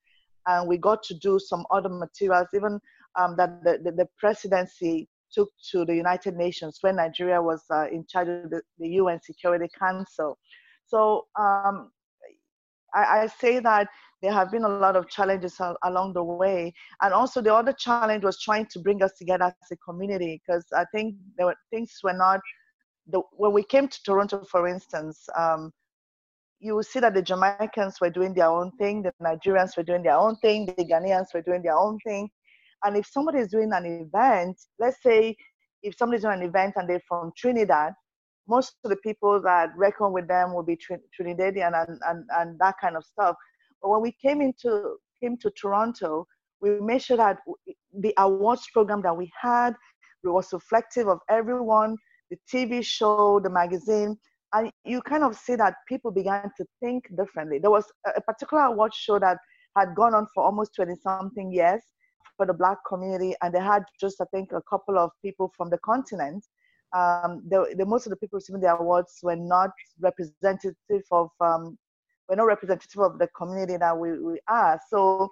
And 0.47 0.69
we 0.69 0.79
got 0.79 1.03
to 1.05 1.15
do 1.15 1.39
some 1.39 1.65
other 1.71 1.89
materials, 1.89 2.49
even 2.55 2.81
um, 3.17 3.37
that 3.37 3.63
the, 3.63 3.79
the, 3.85 3.93
the 3.93 4.09
presidency 4.19 5.09
took 5.33 5.49
to 5.71 5.85
the 5.85 5.95
United 5.95 6.37
Nations 6.37 6.79
when 6.81 6.97
Nigeria 6.97 7.41
was 7.41 7.63
uh, 7.71 7.87
in 7.91 8.05
charge 8.09 8.29
of 8.29 8.51
the, 8.51 8.63
the, 8.79 8.89
UN 8.89 9.21
Security 9.23 9.69
Council. 9.79 10.39
So 10.87 11.27
um, 11.39 11.93
I, 12.95 13.21
I, 13.23 13.27
say 13.39 13.61
that 13.61 13.89
there 14.23 14.33
have 14.33 14.51
been 14.51 14.65
a 14.65 14.69
lot 14.69 14.97
of 14.97 15.09
challenges 15.09 15.61
along 15.85 16.13
the 16.13 16.23
way. 16.23 16.75
And 17.01 17.15
also 17.15 17.41
the 17.41 17.55
other 17.55 17.73
challenge 17.73 18.25
was 18.25 18.41
trying 18.41 18.67
to 18.67 18.79
bring 18.79 19.03
us 19.03 19.13
together 19.19 19.45
as 19.45 19.71
a 19.71 19.77
community 19.77 20.41
because 20.45 20.67
I 20.77 20.85
think 20.93 21.17
there 21.37 21.47
were 21.47 21.57
things 21.71 21.99
were 22.03 22.13
not, 22.13 22.41
the, 23.07 23.23
when 23.33 23.53
we 23.53 23.63
came 23.63 23.89
to 23.89 24.03
Toronto, 24.05 24.45
for 24.45 24.69
instance, 24.69 25.27
um, 25.37 25.73
you 26.61 26.75
will 26.75 26.83
see 26.83 27.01
that 27.01 27.15
the 27.15 27.23
Jamaicans 27.23 28.01
were 28.01 28.11
doing 28.11 28.35
their 28.35 28.49
own 28.49 28.71
thing, 28.73 29.03
the 29.03 29.13
Nigerians 29.23 29.77
were 29.77 29.83
doing 29.83 30.03
their 30.03 30.17
own 30.17 30.37
thing, 30.37 30.67
the 30.67 30.85
Ghanaians 30.85 31.33
were 31.33 31.41
doing 31.41 31.63
their 31.63 31.77
own 31.77 31.99
thing. 32.07 32.29
And 32.85 32.97
if 32.97 33.07
somebody 33.07 33.39
is 33.39 33.49
doing 33.49 33.73
an 33.73 33.87
event, 33.87 34.59
let's 34.79 35.03
say 35.03 35.37
if 35.83 35.97
somebody's 35.97 36.23
doing 36.23 36.41
an 36.41 36.47
event 36.47 36.75
and 36.77 36.89
they're 36.89 37.03
from 37.09 37.33
Trinidad, 37.37 37.95
most 38.47 38.75
of 38.85 38.91
the 38.91 38.97
people 38.97 39.41
that 39.43 39.71
reckon 39.77 40.13
with 40.13 40.29
them 40.29 40.53
will 40.53 40.63
be 40.63 40.77
Trinidadian 40.77 41.73
and, 41.75 41.99
and, 42.07 42.25
and 42.37 42.59
that 42.59 42.75
kind 42.81 42.97
of 42.97 43.05
stuff. 43.05 43.37
But 43.83 43.91
when 43.91 44.01
we 44.01 44.13
came 44.13 44.41
into 44.41 44.97
came 45.23 45.37
to 45.39 45.51
Toronto, 45.51 46.27
we 46.61 46.81
made 46.81 47.03
sure 47.03 47.17
that 47.17 47.39
the 47.99 48.15
awards 48.19 48.67
program 48.73 49.03
that 49.03 49.17
we 49.17 49.31
had 49.41 49.75
was 50.25 50.53
reflective 50.53 51.09
of 51.09 51.19
everyone, 51.29 51.97
the 52.31 52.39
TV 52.53 52.85
show, 52.85 53.41
the 53.41 53.51
magazine, 53.51 54.17
and 54.53 54.71
you 54.85 55.01
kind 55.03 55.25
of 55.25 55.37
see 55.37 55.57
that 55.57 55.75
people 55.89 56.11
began 56.11 56.51
to 56.57 56.65
think 56.81 57.05
differently. 57.17 57.59
There 57.59 57.71
was 57.71 57.85
a 58.17 58.21
particular 58.21 58.65
award 58.65 58.93
show 58.95 59.19
that 59.19 59.39
had 59.77 59.95
gone 59.95 60.15
on 60.15 60.27
for 60.35 60.43
almost 60.45 60.75
20 60.75 60.95
something 60.97 61.53
years, 61.53 61.83
for 62.41 62.47
the 62.47 62.55
black 62.55 62.79
community 62.89 63.35
and 63.43 63.55
they 63.55 63.61
had 63.61 63.83
just 64.01 64.19
i 64.23 64.25
think 64.33 64.53
a 64.53 64.63
couple 64.63 64.97
of 64.99 65.11
people 65.23 65.53
from 65.55 65.69
the 65.69 65.77
continent 65.85 66.43
um, 66.97 67.43
the, 67.51 67.75
the 67.77 67.85
most 67.85 68.07
of 68.07 68.11
the 68.11 68.17
people 68.17 68.39
receiving 68.39 68.63
the 68.63 68.75
awards 68.75 69.19
were 69.23 69.37
not 69.37 69.71
representative 70.01 71.05
of 71.13 71.29
um, 71.41 71.77
were 72.31 72.37
not 72.37 72.47
representative 72.47 73.01
of 73.01 73.19
the 73.19 73.27
community 73.37 73.77
that 73.77 73.99
we, 73.99 74.19
we 74.21 74.39
are. 74.49 74.81
So 74.89 75.31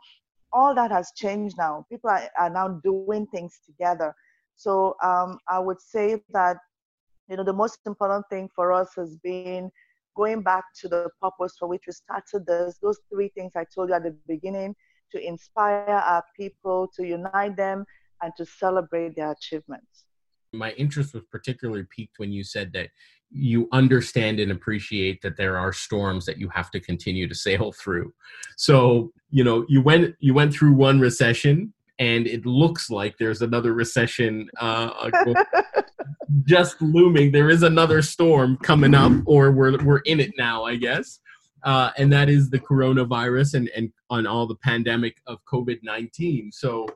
all 0.52 0.74
that 0.74 0.90
has 0.90 1.12
changed 1.14 1.56
now. 1.56 1.86
People 1.88 2.10
are, 2.10 2.28
are 2.38 2.50
now 2.50 2.80
doing 2.82 3.26
things 3.28 3.60
together. 3.64 4.14
So 4.56 4.96
um, 5.04 5.38
i 5.48 5.58
would 5.58 5.80
say 5.80 6.20
that 6.30 6.56
you 7.28 7.36
know 7.36 7.44
the 7.44 7.52
most 7.52 7.78
important 7.86 8.24
thing 8.28 8.48
for 8.54 8.72
us 8.72 8.90
has 8.96 9.16
been 9.22 9.70
going 10.16 10.42
back 10.42 10.64
to 10.80 10.88
the 10.88 11.08
purpose 11.22 11.54
for 11.58 11.68
which 11.68 11.82
we 11.86 11.92
started 11.92 12.44
this. 12.44 12.78
Those 12.82 12.98
three 13.12 13.30
things 13.36 13.52
i 13.54 13.64
told 13.72 13.90
you 13.90 13.94
at 13.94 14.02
the 14.02 14.16
beginning 14.26 14.74
to 15.12 15.26
inspire 15.26 16.02
our 16.12 16.22
people, 16.36 16.90
to 16.96 17.06
unite 17.06 17.56
them, 17.56 17.84
and 18.20 18.32
to 18.36 18.44
celebrate 18.44 19.16
their 19.16 19.30
achievements. 19.30 20.04
My 20.52 20.72
interest 20.72 21.14
was 21.14 21.22
particularly 21.30 21.84
piqued 21.84 22.18
when 22.18 22.32
you 22.32 22.42
said 22.42 22.72
that 22.72 22.90
you 23.30 23.68
understand 23.72 24.40
and 24.40 24.50
appreciate 24.50 25.20
that 25.22 25.36
there 25.36 25.58
are 25.58 25.72
storms 25.72 26.24
that 26.26 26.38
you 26.38 26.48
have 26.48 26.70
to 26.70 26.80
continue 26.80 27.28
to 27.28 27.34
sail 27.34 27.72
through. 27.72 28.12
So, 28.56 29.12
you 29.30 29.44
know, 29.44 29.66
you 29.68 29.82
went 29.82 30.14
you 30.20 30.34
went 30.34 30.52
through 30.52 30.72
one 30.72 31.00
recession 31.00 31.72
and 31.98 32.26
it 32.26 32.46
looks 32.46 32.90
like 32.90 33.18
there's 33.18 33.42
another 33.42 33.74
recession 33.74 34.48
uh, 34.60 35.10
just 36.44 36.80
looming. 36.80 37.32
There 37.32 37.50
is 37.50 37.62
another 37.62 38.02
storm 38.02 38.56
coming 38.58 38.94
up, 38.94 39.12
or 39.26 39.50
we're 39.50 39.82
we're 39.84 39.98
in 40.00 40.20
it 40.20 40.32
now, 40.38 40.64
I 40.64 40.76
guess 40.76 41.20
uh, 41.64 41.90
and 41.96 42.12
that 42.12 42.28
is 42.28 42.50
the 42.50 42.58
coronavirus 42.58 43.54
and, 43.54 43.70
and 43.76 43.92
on 44.10 44.26
all 44.26 44.46
the 44.46 44.56
pandemic 44.56 45.16
of 45.26 45.38
COVID 45.44 45.78
19. 45.82 46.52
So, 46.52 46.86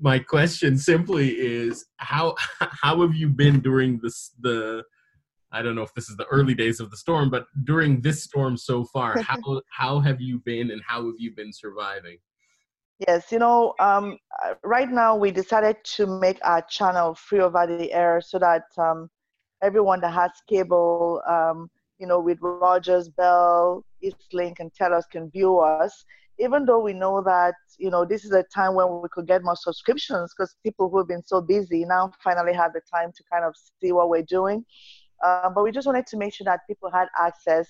my 0.00 0.18
question 0.18 0.78
simply 0.78 1.30
is 1.30 1.86
how 1.96 2.34
how 2.60 3.00
have 3.02 3.14
you 3.14 3.28
been 3.28 3.60
during 3.60 3.98
this 4.02 4.32
the 4.40 4.84
I 5.50 5.62
don't 5.62 5.74
know 5.74 5.82
if 5.82 5.94
this 5.94 6.08
is 6.10 6.16
the 6.16 6.26
early 6.26 6.54
days 6.54 6.80
of 6.80 6.90
the 6.90 6.96
storm, 6.96 7.30
but 7.30 7.46
during 7.64 8.00
this 8.00 8.22
storm 8.24 8.56
so 8.56 8.84
far, 8.84 9.20
how 9.22 9.62
how 9.70 10.00
have 10.00 10.20
you 10.20 10.38
been 10.38 10.70
and 10.70 10.82
how 10.86 11.04
have 11.06 11.16
you 11.18 11.34
been 11.34 11.52
surviving? 11.52 12.18
Yes, 13.06 13.30
you 13.30 13.38
know, 13.38 13.74
um, 13.78 14.18
uh, 14.44 14.54
right 14.64 14.90
now 14.90 15.14
we 15.16 15.30
decided 15.30 15.76
to 15.96 16.06
make 16.06 16.38
our 16.42 16.62
channel 16.62 17.14
free 17.14 17.40
over 17.40 17.64
the 17.66 17.92
air 17.92 18.20
so 18.20 18.40
that 18.40 18.64
um, 18.76 19.08
everyone 19.62 20.00
that 20.00 20.12
has 20.12 20.32
cable 20.48 21.22
um, 21.28 21.70
you 21.98 22.06
know, 22.06 22.20
with 22.20 22.38
Rogers, 22.40 23.08
Bell, 23.08 23.84
Eastlink, 24.02 24.60
and 24.60 24.72
Telus 24.72 25.04
can 25.10 25.30
view 25.30 25.58
us, 25.58 26.04
even 26.38 26.64
though 26.64 26.78
we 26.78 26.92
know 26.92 27.20
that, 27.22 27.54
you 27.78 27.90
know, 27.90 28.04
this 28.04 28.24
is 28.24 28.30
a 28.30 28.44
time 28.54 28.74
when 28.74 29.02
we 29.02 29.08
could 29.10 29.26
get 29.26 29.42
more 29.42 29.56
subscriptions 29.56 30.32
because 30.36 30.54
people 30.62 30.88
who 30.88 30.98
have 30.98 31.08
been 31.08 31.26
so 31.26 31.40
busy 31.40 31.84
now 31.84 32.12
finally 32.22 32.52
have 32.52 32.72
the 32.72 32.80
time 32.92 33.10
to 33.16 33.24
kind 33.30 33.44
of 33.44 33.54
see 33.80 33.90
what 33.90 34.08
we're 34.08 34.22
doing. 34.22 34.64
Uh, 35.24 35.50
but 35.50 35.64
we 35.64 35.70
just 35.72 35.86
wanted 35.86 36.06
to 36.06 36.16
make 36.16 36.34
sure 36.34 36.44
that 36.44 36.60
people 36.66 36.90
had 36.90 37.08
access 37.20 37.68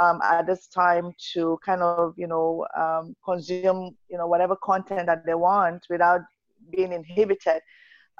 um, 0.00 0.20
at 0.22 0.46
this 0.46 0.66
time 0.68 1.12
to 1.32 1.58
kind 1.64 1.82
of, 1.82 2.14
you 2.16 2.26
know, 2.26 2.66
um, 2.76 3.14
consume, 3.24 3.96
you 4.10 4.18
know, 4.18 4.26
whatever 4.26 4.56
content 4.62 5.06
that 5.06 5.24
they 5.26 5.34
want 5.34 5.86
without 5.88 6.20
being 6.70 6.92
inhibited. 6.92 7.60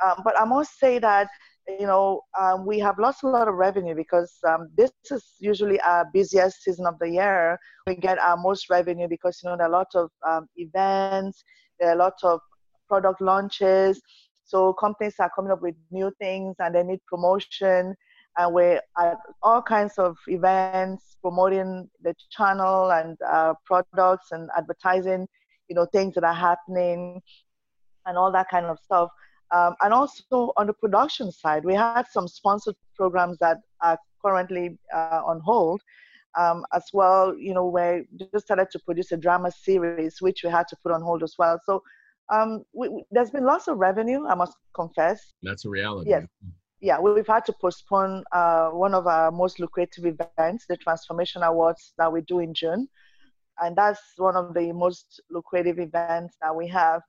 Um, 0.05 0.23
but 0.25 0.39
I 0.39 0.45
must 0.45 0.79
say 0.79 0.99
that 0.99 1.29
you 1.69 1.87
know, 1.87 2.23
um, 2.39 2.65
we 2.65 2.79
have 2.79 2.99
lost 2.99 3.25
a 3.25 3.29
lot 3.29 3.49
of 3.49 3.55
revenue 3.55 3.95
because 3.95 4.33
um, 4.49 4.69
this 4.77 4.93
is 5.11 5.25
usually 5.41 5.81
our 5.81 6.07
busiest 6.12 6.62
season 6.62 6.87
of 6.87 6.99
the 7.01 7.11
year. 7.11 7.59
We 7.87 7.97
get 7.97 8.19
our 8.19 8.37
most 8.37 8.71
revenue 8.71 9.09
because, 9.09 9.41
you 9.43 9.51
know, 9.51 9.57
there 9.57 9.67
are 9.67 9.71
a 9.71 9.73
lot 9.73 9.89
of 9.95 10.11
um, 10.27 10.47
events, 10.57 11.43
there 11.81 11.91
are 11.91 11.95
a 11.95 11.99
lot 11.99 12.15
of 12.23 12.41
product 12.89 13.21
launches. 13.21 14.01
So 14.45 14.73
companies 14.75 15.17
are 15.19 15.31
coming 15.35 15.51
up 15.51 15.61
with 15.61 15.75
new 15.91 16.12
things 16.21 16.55
and 16.61 16.75
they 16.75 16.85
need 16.85 17.01
promotion. 17.09 17.97
And 18.38 18.53
we're 18.53 18.81
at 18.99 19.16
all 19.42 19.62
kinds 19.62 19.94
of 19.99 20.16
events 20.27 21.16
promoting 21.22 21.88
the 22.03 22.14
channel 22.31 22.92
and 22.92 23.16
uh, 23.27 23.55
products 23.64 24.33
and 24.33 24.51
advertising, 24.57 25.27
you 25.68 25.75
know, 25.75 25.87
things 25.87 26.14
that 26.14 26.25
are 26.25 26.35
happening 26.35 27.20
and 28.05 28.18
all 28.18 28.31
that 28.33 28.49
kind 28.51 28.66
of 28.66 28.79
stuff. 28.79 29.11
Um, 29.55 29.75
and 29.83 29.92
also 29.92 30.53
on 30.57 30.66
the 30.66 30.72
production 30.72 31.31
side, 31.31 31.64
we 31.64 31.75
had 31.75 32.05
some 32.11 32.29
sponsored 32.29 32.75
programs 32.96 33.38
that 33.38 33.59
are 33.81 33.99
currently 34.25 34.79
uh, 34.94 35.22
on 35.25 35.40
hold. 35.40 35.81
Um, 36.38 36.66
as 36.75 36.85
well, 36.92 37.35
you 37.35 37.55
know, 37.55 37.66
we 37.66 38.05
just 38.35 38.44
started 38.44 38.68
to 38.72 38.79
produce 38.81 39.11
a 39.12 39.16
drama 39.16 39.51
series, 39.51 40.20
which 40.20 40.42
we 40.44 40.51
had 40.51 40.68
to 40.68 40.77
put 40.83 40.92
on 40.92 41.01
hold 41.01 41.22
as 41.22 41.35
well. 41.38 41.59
So 41.64 41.83
um, 42.31 42.64
we, 42.75 42.90
we, 42.90 43.05
there's 43.11 43.31
been 43.31 43.44
lots 43.44 43.68
of 43.68 43.79
revenue, 43.79 44.27
I 44.27 44.35
must 44.35 44.55
confess. 44.75 45.33
That's 45.42 45.64
a 45.64 45.70
reality. 45.70 46.11
Yes. 46.11 46.27
Yeah, 46.87 47.01
we've 47.01 47.27
had 47.27 47.44
to 47.46 47.53
postpone 47.61 48.22
uh, 48.31 48.68
one 48.68 48.94
of 48.94 49.09
our 49.09 49.33
most 49.33 49.59
lucrative 49.59 50.07
events, 50.07 50.66
the 50.68 50.77
Transformation 50.77 51.42
Awards 51.42 51.92
that 51.99 52.12
we 52.12 52.20
do 52.20 52.38
in 52.38 52.55
June. 52.55 52.88
And 53.61 53.75
that's 53.75 54.01
one 54.18 54.37
of 54.37 54.55
the 54.55 54.70
most 54.70 55.20
lucrative 55.29 55.81
events 55.81 56.37
that 56.40 56.55
we 56.55 56.68
have. 56.68 57.03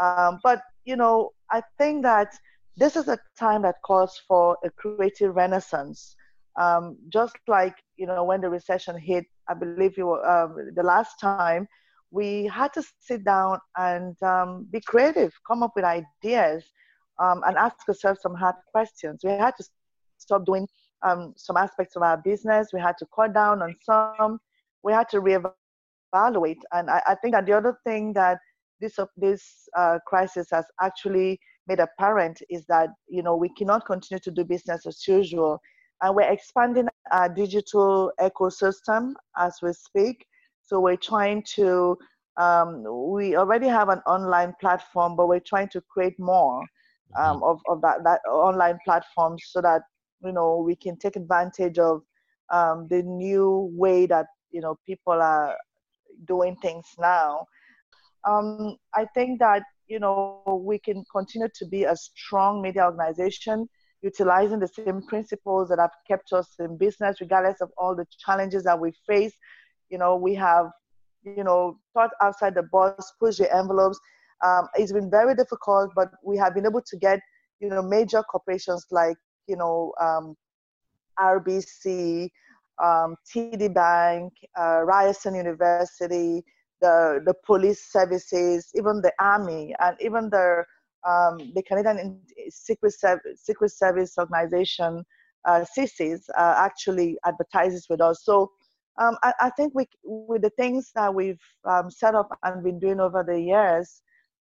Um, 0.00 0.38
but, 0.44 0.62
you 0.84 0.94
know, 0.94 1.32
I 1.50 1.62
think 1.78 2.04
that 2.04 2.32
this 2.76 2.94
is 2.94 3.08
a 3.08 3.18
time 3.36 3.62
that 3.62 3.82
calls 3.84 4.22
for 4.28 4.56
a 4.62 4.70
creative 4.70 5.34
renaissance. 5.34 6.14
Um, 6.56 6.96
just 7.08 7.36
like, 7.48 7.74
you 7.96 8.06
know, 8.06 8.22
when 8.22 8.40
the 8.40 8.48
recession 8.48 8.96
hit, 8.96 9.24
I 9.48 9.54
believe 9.54 9.98
um, 9.98 10.50
the 10.76 10.84
last 10.84 11.18
time, 11.20 11.66
we 12.12 12.46
had 12.46 12.72
to 12.74 12.82
sit 13.00 13.24
down 13.24 13.58
and 13.76 14.14
um, 14.22 14.68
be 14.70 14.80
creative, 14.80 15.32
come 15.44 15.64
up 15.64 15.72
with 15.74 15.84
ideas 15.84 16.62
um, 17.18 17.42
and 17.46 17.56
ask 17.56 17.76
ourselves 17.88 18.20
some 18.22 18.34
hard 18.34 18.56
questions. 18.72 19.20
We 19.24 19.30
had 19.30 19.54
to 19.56 19.64
stop 20.18 20.44
doing 20.44 20.66
um, 21.02 21.34
some 21.36 21.56
aspects 21.56 21.96
of 21.96 22.02
our 22.02 22.16
business. 22.16 22.68
We 22.72 22.80
had 22.80 22.96
to 22.98 23.06
cut 23.14 23.34
down 23.34 23.62
on 23.62 23.76
some. 23.82 24.40
We 24.82 24.92
had 24.92 25.08
to 25.10 25.20
reevaluate. 25.20 26.60
And 26.72 26.90
I, 26.90 27.02
I 27.06 27.14
think 27.16 27.34
that 27.34 27.46
the 27.46 27.52
other 27.52 27.78
thing 27.84 28.12
that 28.14 28.38
this 28.80 28.98
this 29.16 29.68
uh, 29.76 29.98
crisis 30.06 30.48
has 30.50 30.64
actually 30.80 31.38
made 31.66 31.80
apparent 31.80 32.42
is 32.50 32.66
that 32.66 32.90
you 33.08 33.22
know 33.22 33.36
we 33.36 33.48
cannot 33.50 33.86
continue 33.86 34.20
to 34.20 34.30
do 34.30 34.44
business 34.44 34.86
as 34.86 35.06
usual, 35.06 35.60
and 36.02 36.14
we're 36.14 36.30
expanding 36.30 36.88
our 37.12 37.28
digital 37.28 38.12
ecosystem 38.20 39.12
as 39.38 39.58
we 39.62 39.72
speak. 39.72 40.26
So 40.62 40.80
we're 40.80 40.96
trying 40.96 41.44
to 41.54 41.96
um, 42.36 42.84
we 43.12 43.36
already 43.36 43.68
have 43.68 43.88
an 43.88 44.00
online 44.06 44.54
platform, 44.60 45.16
but 45.16 45.28
we're 45.28 45.40
trying 45.40 45.68
to 45.68 45.80
create 45.80 46.18
more 46.18 46.64
um, 47.18 47.42
of, 47.42 47.60
of 47.68 47.80
that, 47.82 48.02
that 48.04 48.20
online 48.28 48.78
platform 48.84 49.36
so 49.38 49.60
that 49.60 49.82
you 50.24 50.32
know 50.32 50.62
we 50.64 50.74
can 50.74 50.96
take 50.96 51.16
advantage 51.16 51.78
of 51.78 52.02
um, 52.50 52.86
the 52.88 53.02
new 53.02 53.70
way 53.72 54.06
that 54.06 54.26
you 54.50 54.60
know 54.60 54.78
people 54.86 55.12
are 55.12 55.56
doing 56.26 56.56
things 56.62 56.86
now. 56.98 57.46
Um, 58.26 58.78
i 58.94 59.04
think 59.14 59.38
that 59.40 59.62
you 59.86 59.98
know 60.00 60.62
we 60.64 60.78
can 60.78 61.04
continue 61.12 61.48
to 61.54 61.66
be 61.66 61.84
a 61.84 61.94
strong 61.94 62.62
media 62.62 62.84
organization 62.86 63.68
utilizing 64.04 64.58
the 64.58 64.68
same 64.68 65.02
principles 65.08 65.68
that 65.70 65.78
have 65.78 65.92
kept 66.06 66.32
us 66.32 66.48
in 66.58 66.76
business 66.76 67.20
regardless 67.20 67.60
of 67.60 67.70
all 67.78 67.96
the 67.96 68.06
challenges 68.18 68.62
that 68.64 68.78
we 68.78 68.92
face. 69.06 69.32
You 69.90 69.98
know 69.98 70.16
we 70.16 70.34
have 70.34 70.66
you 71.24 71.42
know 71.42 71.78
thought 71.94 72.10
outside 72.22 72.54
the 72.54 72.62
box 72.64 73.12
push 73.18 73.38
the 73.38 73.54
envelopes 73.54 73.98
um, 74.42 74.68
it's 74.74 74.92
been 74.92 75.10
very 75.10 75.34
difficult, 75.34 75.90
but 75.94 76.08
we 76.24 76.36
have 76.38 76.54
been 76.54 76.66
able 76.66 76.82
to 76.82 76.96
get, 76.96 77.20
you 77.60 77.68
know, 77.68 77.82
major 77.82 78.22
corporations 78.22 78.86
like, 78.90 79.16
you 79.46 79.56
know, 79.56 79.92
um, 80.00 80.36
RBC, 81.18 82.28
um, 82.82 83.16
TD 83.32 83.72
Bank, 83.72 84.32
uh, 84.58 84.82
Ryerson 84.82 85.34
University, 85.34 86.42
the, 86.80 87.22
the 87.24 87.34
police 87.46 87.90
services, 87.90 88.70
even 88.74 89.00
the 89.00 89.12
army, 89.20 89.74
and 89.80 89.96
even 90.00 90.28
the, 90.30 90.64
um, 91.08 91.52
the 91.54 91.62
Canadian 91.62 92.20
Secret, 92.50 92.94
Secret 93.36 93.70
Service 93.70 94.18
Organization, 94.18 95.04
uh, 95.46 95.64
uh, 95.76 96.54
actually 96.56 97.16
advertises 97.24 97.86
with 97.88 98.00
us. 98.00 98.24
So 98.24 98.50
um, 98.98 99.16
I, 99.22 99.32
I, 99.40 99.50
think 99.50 99.74
we, 99.74 99.86
with 100.04 100.42
the 100.42 100.50
things 100.50 100.90
that 100.94 101.14
we've 101.14 101.40
um, 101.64 101.90
set 101.90 102.14
up 102.14 102.28
and 102.42 102.62
been 102.62 102.78
doing 102.78 103.00
over 103.00 103.24
the 103.24 103.38
years, 103.38 104.02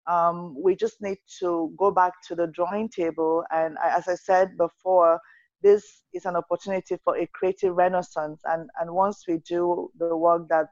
um, 0.08 0.56
we 0.60 0.74
just 0.74 1.00
need 1.00 1.18
to 1.38 1.72
go 1.78 1.90
back 1.90 2.14
to 2.26 2.34
the 2.34 2.46
drawing 2.48 2.88
table. 2.88 3.44
And 3.50 3.76
as 3.84 4.08
I 4.08 4.14
said 4.14 4.56
before, 4.56 5.20
this 5.62 6.02
is 6.14 6.24
an 6.24 6.36
opportunity 6.36 6.96
for 7.04 7.16
a 7.18 7.26
creative 7.26 7.76
renaissance. 7.76 8.40
And, 8.44 8.70
and 8.80 8.90
once 8.90 9.24
we 9.28 9.38
do 9.46 9.90
the 9.98 10.16
work 10.16 10.48
that 10.48 10.66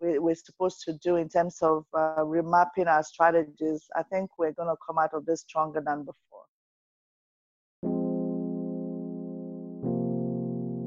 we, 0.00 0.18
we're 0.18 0.34
supposed 0.34 0.82
to 0.86 0.94
do 0.94 1.16
in 1.16 1.28
terms 1.28 1.58
of 1.62 1.84
uh, 1.94 2.16
remapping 2.18 2.88
our 2.88 3.04
strategies, 3.04 3.84
I 3.96 4.02
think 4.02 4.30
we're 4.38 4.52
going 4.52 4.68
to 4.68 4.76
come 4.84 4.98
out 4.98 5.14
of 5.14 5.26
this 5.26 5.42
stronger 5.42 5.82
than 5.84 6.00
before. 6.04 6.16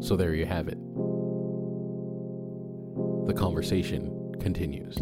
So 0.01 0.15
there 0.17 0.36
you 0.36 0.45
have 0.45 0.67
it. 0.67 0.77
The 3.25 3.34
conversation 3.34 4.34
continues. 4.39 4.97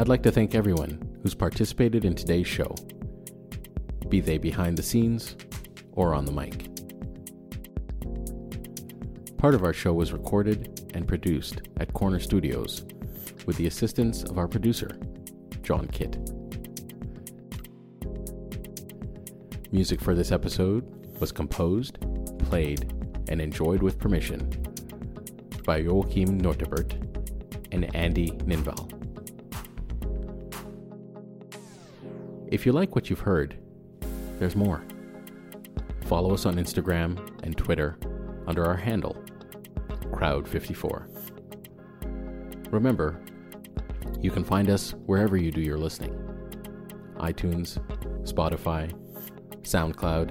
I'd 0.00 0.08
like 0.08 0.22
to 0.22 0.32
thank 0.32 0.54
everyone 0.54 1.20
who's 1.22 1.34
participated 1.34 2.06
in 2.06 2.14
today's 2.14 2.46
show, 2.46 2.74
be 4.08 4.20
they 4.20 4.38
behind 4.38 4.78
the 4.78 4.82
scenes 4.82 5.36
or 5.92 6.14
on 6.14 6.24
the 6.24 6.32
mic. 6.32 6.70
Part 9.36 9.54
of 9.54 9.62
our 9.62 9.74
show 9.74 9.92
was 9.92 10.14
recorded 10.14 10.90
and 10.94 11.06
produced 11.06 11.68
at 11.80 11.92
Corner 11.92 12.18
Studios 12.18 12.86
with 13.44 13.58
the 13.58 13.66
assistance 13.66 14.22
of 14.22 14.38
our 14.38 14.48
producer, 14.48 14.88
John 15.62 15.86
Kitt. 15.88 16.16
Music 19.70 20.00
for 20.00 20.14
this 20.14 20.32
episode 20.32 20.82
was 21.20 21.30
composed, 21.30 21.98
played, 22.38 22.90
and 23.28 23.38
enjoyed 23.38 23.82
with 23.82 23.98
permission 23.98 24.50
by 25.66 25.76
Joachim 25.76 26.40
Nortebert 26.40 26.94
and 27.70 27.94
Andy 27.94 28.30
Ninval. 28.30 28.99
If 32.50 32.66
you 32.66 32.72
like 32.72 32.96
what 32.96 33.08
you've 33.08 33.20
heard, 33.20 33.56
there's 34.40 34.56
more. 34.56 34.82
Follow 36.06 36.34
us 36.34 36.46
on 36.46 36.56
Instagram 36.56 37.16
and 37.44 37.56
Twitter 37.56 37.96
under 38.48 38.64
our 38.64 38.76
handle, 38.76 39.16
Crowd54. 40.10 41.06
Remember, 42.72 43.22
you 44.20 44.32
can 44.32 44.42
find 44.42 44.68
us 44.68 44.94
wherever 45.06 45.36
you 45.36 45.52
do 45.52 45.60
your 45.60 45.78
listening 45.78 46.16
iTunes, 47.18 47.78
Spotify, 48.24 48.92
SoundCloud, 49.62 50.30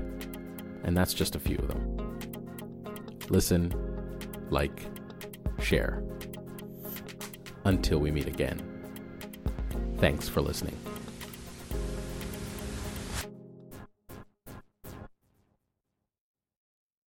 and 0.84 0.97
that's 0.97 1.13
just 1.13 1.36
a 1.36 1.39
few 1.39 1.55
of 1.58 1.67
them. 1.69 2.19
Listen, 3.29 3.71
like, 4.49 4.88
share. 5.62 6.03
Until 7.63 7.99
we 7.99 8.12
meet 8.12 8.27
again. 8.27 8.60
Thanks 9.99 10.27
for 10.27 10.41
listening. 10.41 10.75